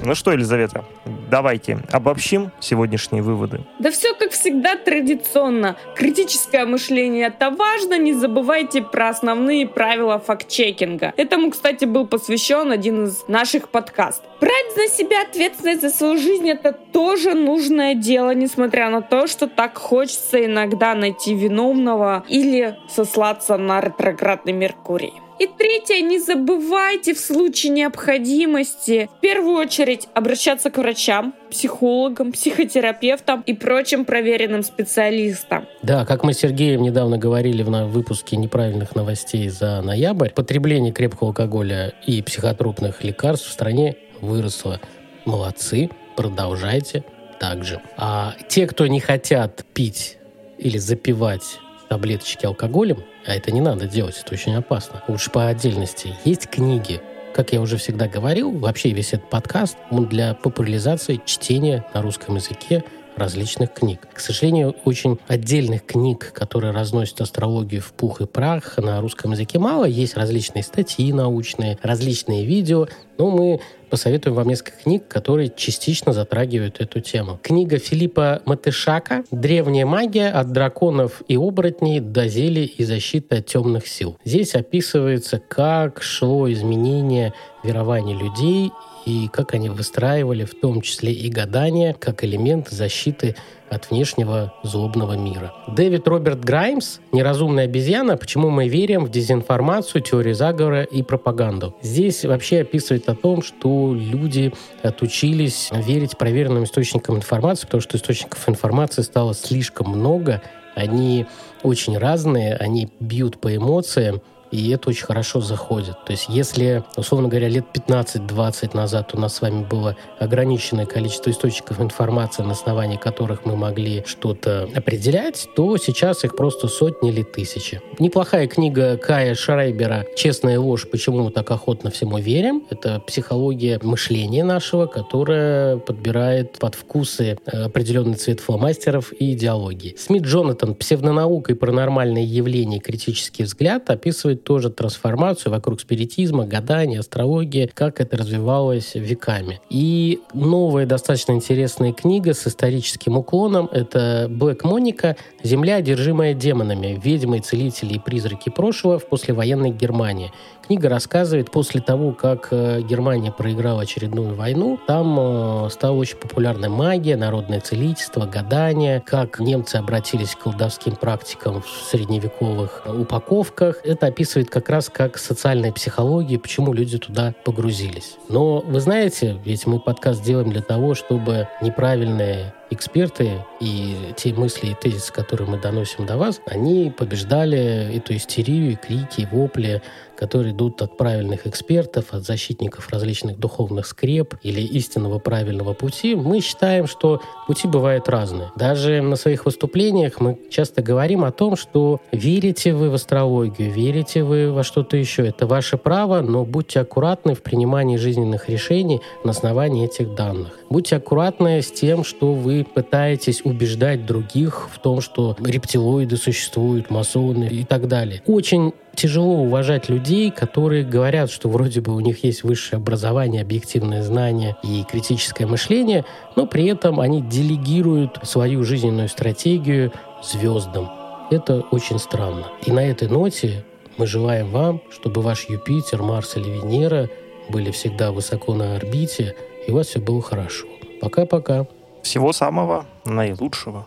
Ну 0.07 0.15
что, 0.15 0.31
Елизавета, 0.31 0.85
давайте 1.29 1.79
обобщим 1.91 2.51
сегодняшние 2.61 3.21
выводы. 3.21 3.59
Да 3.77 3.91
все 3.91 4.13
как 4.13 4.31
всегда 4.31 4.77
традиционно. 4.77 5.75
Критическое 5.97 6.65
мышление 6.65 7.27
это 7.27 7.51
важно. 7.51 7.97
Не 7.97 8.13
забывайте 8.13 8.81
про 8.81 9.09
основные 9.09 9.67
правила 9.67 10.17
факт-чекинга. 10.17 11.13
Этому, 11.17 11.51
кстати, 11.51 11.83
был 11.83 12.07
посвящен 12.07 12.71
один 12.71 13.03
из 13.03 13.27
наших 13.27 13.67
подкастов. 13.67 14.23
Брать 14.39 14.77
на 14.77 14.87
себя 14.87 15.23
ответственность 15.23 15.81
за 15.81 15.89
свою 15.89 16.17
жизнь 16.17 16.49
это 16.49 16.71
тоже 16.71 17.33
нужное 17.33 17.93
дело, 17.93 18.33
несмотря 18.33 18.89
на 18.89 19.01
то, 19.01 19.27
что 19.27 19.47
так 19.47 19.77
хочется 19.77 20.45
иногда 20.45 20.95
найти 20.95 21.35
виновного 21.35 22.23
или 22.29 22.77
сослаться 22.87 23.57
на 23.57 23.81
ретроградный 23.81 24.53
Меркурий. 24.53 25.11
И 25.39 25.45
третье, 25.45 26.01
не 26.01 26.19
забывайте 26.19 27.13
в 27.13 27.19
случае 27.19 27.71
необходимости 27.71 29.07
в 29.17 29.21
первую 29.21 29.57
очередь 29.57 30.07
обращаться 30.15 30.71
к 30.71 30.77
врачам, 30.77 31.35
психологам, 31.51 32.31
психотерапевтам 32.31 33.43
и 33.45 33.53
прочим 33.53 34.03
проверенным 34.03 34.63
специалистам. 34.63 35.67
Да, 35.83 36.05
как 36.05 36.23
мы 36.23 36.33
с 36.33 36.39
Сергеем 36.39 36.81
недавно 36.81 37.19
говорили 37.19 37.61
в 37.61 37.69
выпуске 37.85 38.35
неправильных 38.35 38.95
новостей 38.95 39.47
за 39.49 39.81
ноябрь, 39.81 40.29
потребление 40.29 40.91
крепкого 40.91 41.29
алкоголя 41.29 41.93
и 42.05 42.21
психотропных 42.23 43.03
лекарств 43.03 43.47
в 43.47 43.51
стране 43.51 43.95
выросло. 44.21 44.79
Молодцы, 45.25 45.91
продолжайте 46.15 47.03
так 47.39 47.63
же. 47.63 47.79
А 47.97 48.33
те, 48.47 48.65
кто 48.65 48.87
не 48.87 48.99
хотят 48.99 49.65
пить 49.73 50.17
или 50.57 50.79
запивать 50.79 51.59
таблеточки 51.89 52.45
алкоголем, 52.45 53.03
а 53.27 53.35
это 53.35 53.51
не 53.51 53.61
надо 53.61 53.87
делать, 53.87 54.21
это 54.23 54.33
очень 54.33 54.55
опасно. 54.55 55.03
Лучше 55.07 55.29
по 55.29 55.47
отдельности. 55.47 56.15
Есть 56.23 56.47
книги, 56.47 57.01
как 57.33 57.51
я 57.53 57.61
уже 57.61 57.77
всегда 57.77 58.07
говорил, 58.07 58.51
вообще 58.51 58.91
весь 58.91 59.13
этот 59.13 59.29
подкаст 59.29 59.77
он 59.91 60.07
для 60.07 60.33
популяризации 60.33 61.21
чтения 61.25 61.85
на 61.93 62.01
русском 62.01 62.35
языке 62.35 62.83
различных 63.17 63.73
книг. 63.73 64.07
К 64.13 64.19
сожалению, 64.19 64.75
очень 64.85 65.19
отдельных 65.27 65.85
книг, 65.85 66.31
которые 66.33 66.71
разносят 66.71 67.21
астрологию 67.21 67.81
в 67.81 67.91
пух 67.93 68.21
и 68.21 68.25
прах 68.25 68.77
на 68.77 69.01
русском 69.01 69.31
языке 69.31 69.59
мало. 69.59 69.85
Есть 69.85 70.15
различные 70.15 70.63
статьи 70.63 71.11
научные, 71.11 71.77
различные 71.81 72.45
видео, 72.45 72.87
но 73.17 73.31
мы 73.31 73.59
посоветуем 73.89 74.35
вам 74.35 74.47
несколько 74.49 74.83
книг, 74.83 75.07
которые 75.07 75.51
частично 75.55 76.13
затрагивают 76.13 76.79
эту 76.79 76.99
тему. 76.99 77.39
Книга 77.41 77.77
Филиппа 77.79 78.41
Матышака 78.45 79.23
«Древняя 79.31 79.85
магия 79.85 80.29
от 80.29 80.51
драконов 80.51 81.21
и 81.27 81.37
оборотней 81.37 81.99
до 81.99 82.27
зелий 82.27 82.65
и 82.65 82.83
защиты 82.83 83.37
от 83.37 83.45
темных 83.45 83.87
сил». 83.87 84.17
Здесь 84.23 84.55
описывается, 84.55 85.39
как 85.39 86.01
шло 86.01 86.51
изменение 86.51 87.33
верований 87.63 88.13
людей 88.13 88.71
и 89.07 89.29
как 89.29 89.53
они 89.53 89.69
выстраивали 89.69 90.43
в 90.43 90.53
том 90.53 90.81
числе 90.81 91.13
и 91.13 91.29
гадания 91.29 91.93
как 91.93 92.25
элемент 92.25 92.67
защиты 92.67 93.37
от 93.69 93.89
внешнего 93.89 94.53
злобного 94.63 95.13
мира. 95.13 95.53
Дэвид 95.69 96.05
Роберт 96.09 96.43
Граймс 96.43 96.99
«Неразумная 97.13 97.63
обезьяна. 97.65 98.17
Почему 98.17 98.49
мы 98.49 98.67
верим 98.67 99.05
в 99.05 99.09
дезинформацию, 99.09 100.01
теорию 100.01 100.35
заговора 100.35 100.83
и 100.83 101.03
пропаганду». 101.03 101.73
Здесь 101.81 102.25
вообще 102.25 102.61
описывает 102.61 103.07
о 103.07 103.15
том, 103.15 103.41
что 103.41 103.93
люди 103.93 104.53
отучились 104.83 105.69
верить 105.71 106.17
проверенным 106.17 106.65
источникам 106.65 107.15
информации, 107.15 107.65
потому 107.65 107.79
что 107.79 107.95
источников 107.95 108.49
информации 108.49 109.03
стало 109.03 109.33
слишком 109.33 109.89
много, 109.89 110.41
они 110.75 111.25
очень 111.63 111.97
разные, 111.97 112.55
они 112.55 112.89
бьют 112.99 113.39
по 113.39 113.55
эмоциям, 113.55 114.21
и 114.51 114.69
это 114.69 114.89
очень 114.89 115.05
хорошо 115.05 115.41
заходит. 115.41 115.95
То 116.05 116.11
есть 116.11 116.25
если, 116.29 116.83
условно 116.95 117.27
говоря, 117.27 117.47
лет 117.47 117.65
15-20 117.73 118.75
назад 118.75 119.11
у 119.13 119.19
нас 119.19 119.35
с 119.35 119.41
вами 119.41 119.63
было 119.63 119.95
ограниченное 120.19 120.85
количество 120.85 121.29
источников 121.29 121.79
информации, 121.81 122.43
на 122.43 122.51
основании 122.51 122.97
которых 122.97 123.45
мы 123.45 123.55
могли 123.55 124.03
что-то 124.05 124.69
определять, 124.75 125.47
то 125.55 125.77
сейчас 125.77 126.23
их 126.23 126.35
просто 126.35 126.67
сотни 126.67 127.09
или 127.09 127.23
тысячи. 127.23 127.81
Неплохая 127.99 128.47
книга 128.47 128.97
Кая 128.97 129.35
Шрайбера 129.35 130.05
«Честная 130.15 130.59
ложь. 130.59 130.87
Почему 130.89 131.23
мы 131.23 131.31
так 131.31 131.49
охотно 131.51 131.91
всему 131.91 132.17
верим». 132.17 132.63
Это 132.69 132.99
психология 132.99 133.79
мышления 133.81 134.43
нашего, 134.43 134.85
которая 134.85 135.77
подбирает 135.77 136.59
под 136.59 136.75
вкусы 136.75 137.37
э, 137.45 137.63
определенный 137.63 138.15
цвет 138.15 138.39
фломастеров 138.39 139.13
и 139.19 139.33
идеологии. 139.33 139.95
Смит 139.97 140.23
Джонатан 140.23 140.75
«Псевдонаука 140.75 141.53
и 141.53 141.55
паранормальные 141.55 142.25
явления. 142.25 142.79
Критический 142.79 143.43
взгляд» 143.43 143.89
описывает 143.89 144.36
описывает 144.37 144.43
тоже 144.43 144.69
трансформацию 144.69 145.51
вокруг 145.51 145.81
спиритизма, 145.81 146.45
гадания, 146.45 146.99
астрологии, 146.99 147.69
как 147.73 147.99
это 147.99 148.17
развивалось 148.17 148.95
веками. 148.95 149.59
И 149.69 150.19
новая 150.33 150.85
достаточно 150.85 151.33
интересная 151.33 151.93
книга 151.93 152.33
с 152.33 152.47
историческим 152.47 153.17
уклоном— 153.17 153.69
это 153.71 154.27
«Блэк 154.29 154.63
Моника. 154.63 155.15
Земля, 155.43 155.77
одержимая 155.77 156.33
демонами. 156.33 156.99
Ведьмы, 157.03 157.39
целители 157.39 157.95
и 157.95 157.99
призраки 157.99 158.49
прошлого 158.49 158.99
в 158.99 159.07
послевоенной 159.07 159.71
Германии». 159.71 160.31
Книга 160.67 160.89
рассказывает 160.89 161.49
после 161.49 161.79
того, 161.79 162.11
как 162.11 162.49
э, 162.51 162.81
Германия 162.81 163.31
проиграла 163.31 163.83
очередную 163.83 164.35
войну, 164.35 164.77
там 164.85 165.17
э, 165.17 165.69
стала 165.69 165.95
очень 165.95 166.17
популярна 166.17 166.67
магия, 166.67 167.15
народное 167.15 167.61
целительство, 167.61 168.25
гадание, 168.25 168.99
как 168.99 169.39
немцы 169.39 169.77
обратились 169.77 170.35
к 170.35 170.39
колдовским 170.39 170.97
практикам 170.97 171.61
в 171.61 171.69
средневековых 171.89 172.83
упаковках. 172.85 173.79
Это 173.85 174.07
описывает 174.07 174.49
как 174.49 174.67
раз 174.67 174.89
как 174.89 175.17
социальная 175.17 175.71
психология, 175.71 176.37
почему 176.37 176.73
люди 176.73 176.97
туда 176.97 177.33
погрузились. 177.45 178.17
Но 178.27 178.59
вы 178.59 178.81
знаете, 178.81 179.39
ведь 179.45 179.65
мы 179.67 179.79
подкаст 179.79 180.21
делаем 180.21 180.49
для 180.49 180.61
того, 180.61 180.95
чтобы 180.95 181.47
неправильные 181.61 182.53
эксперты 182.69 183.45
и 183.59 183.95
те 184.15 184.33
мысли 184.33 184.69
и 184.71 184.75
тезисы, 184.75 185.11
которые 185.11 185.47
мы 185.47 185.57
доносим 185.57 186.05
до 186.05 186.17
вас, 186.17 186.41
они 186.45 186.91
побеждали 186.95 187.95
эту 187.95 188.15
истерию, 188.15 188.71
и 188.71 188.75
крики, 188.75 189.21
и 189.21 189.25
вопли, 189.25 189.81
которые 190.17 190.53
идут 190.53 190.81
от 190.81 190.97
правильных 190.97 191.45
экспертов, 191.47 192.05
от 192.11 192.23
защитников 192.23 192.89
различных 192.89 193.39
духовных 193.39 193.85
скреп 193.85 194.35
или 194.41 194.61
истинного 194.61 195.19
правильного 195.19 195.73
пути. 195.73 196.15
Мы 196.15 196.41
считаем, 196.41 196.87
что 196.87 197.21
пути 197.45 197.67
бывают 197.67 198.09
разные. 198.09 198.51
Даже 198.55 199.01
на 199.01 199.15
своих 199.15 199.45
выступлениях 199.45 200.19
мы 200.19 200.39
часто 200.49 200.81
говорим 200.81 201.23
о 201.23 201.31
том, 201.31 201.55
что 201.55 202.01
верите 202.11 202.73
вы 202.73 202.89
в 202.89 202.95
астрологию, 202.95 203.71
верите 203.71 204.23
вы 204.23 204.51
во 204.51 204.63
что-то 204.63 204.97
еще. 204.97 205.27
Это 205.27 205.45
ваше 205.45 205.77
право, 205.77 206.21
но 206.21 206.45
будьте 206.45 206.79
аккуратны 206.79 207.35
в 207.35 207.43
принимании 207.43 207.97
жизненных 207.97 208.49
решений 208.49 209.01
на 209.23 209.31
основании 209.31 209.85
этих 209.85 210.15
данных. 210.15 210.59
Будьте 210.69 210.97
аккуратны 210.97 211.61
с 211.61 211.71
тем, 211.71 212.03
что 212.03 212.33
вы 212.33 212.65
пытаетесь 212.65 213.41
убеждать 213.43 214.05
других 214.05 214.69
в 214.71 214.79
том, 214.79 215.01
что 215.01 215.35
рептилоиды 215.39 216.17
существуют, 216.17 216.89
масоны 216.89 217.45
и 217.45 217.63
так 217.63 217.87
далее. 217.87 218.21
Очень 218.25 218.73
тяжело 218.93 219.43
уважать 219.43 219.89
людей, 219.89 220.31
которые 220.31 220.83
говорят, 220.83 221.31
что 221.31 221.49
вроде 221.49 221.81
бы 221.81 221.95
у 221.95 221.99
них 221.99 222.23
есть 222.23 222.43
высшее 222.43 222.77
образование, 222.77 223.43
объективное 223.43 224.01
знание 224.01 224.57
и 224.63 224.83
критическое 224.83 225.45
мышление, 225.45 226.03
но 226.35 226.47
при 226.47 226.65
этом 226.65 226.99
они 226.99 227.21
делегируют 227.21 228.19
свою 228.23 228.63
жизненную 228.63 229.07
стратегию 229.07 229.93
звездам. 230.23 230.89
Это 231.29 231.61
очень 231.71 231.99
странно. 231.99 232.47
И 232.65 232.71
на 232.71 232.79
этой 232.79 233.07
ноте 233.07 233.63
мы 233.97 234.07
желаем 234.07 234.49
вам, 234.49 234.81
чтобы 234.89 235.21
ваш 235.21 235.47
Юпитер, 235.47 236.01
Марс 236.01 236.35
или 236.35 236.49
Венера 236.49 237.09
были 237.49 237.71
всегда 237.71 238.11
высоко 238.11 238.53
на 238.53 238.75
орбите, 238.75 239.35
и 239.67 239.71
у 239.71 239.75
вас 239.75 239.87
все 239.87 239.99
было 239.99 240.21
хорошо. 240.21 240.65
Пока-пока. 241.01 241.67
Всего 242.01 242.31
самого 242.31 242.85
наилучшего. 243.05 243.85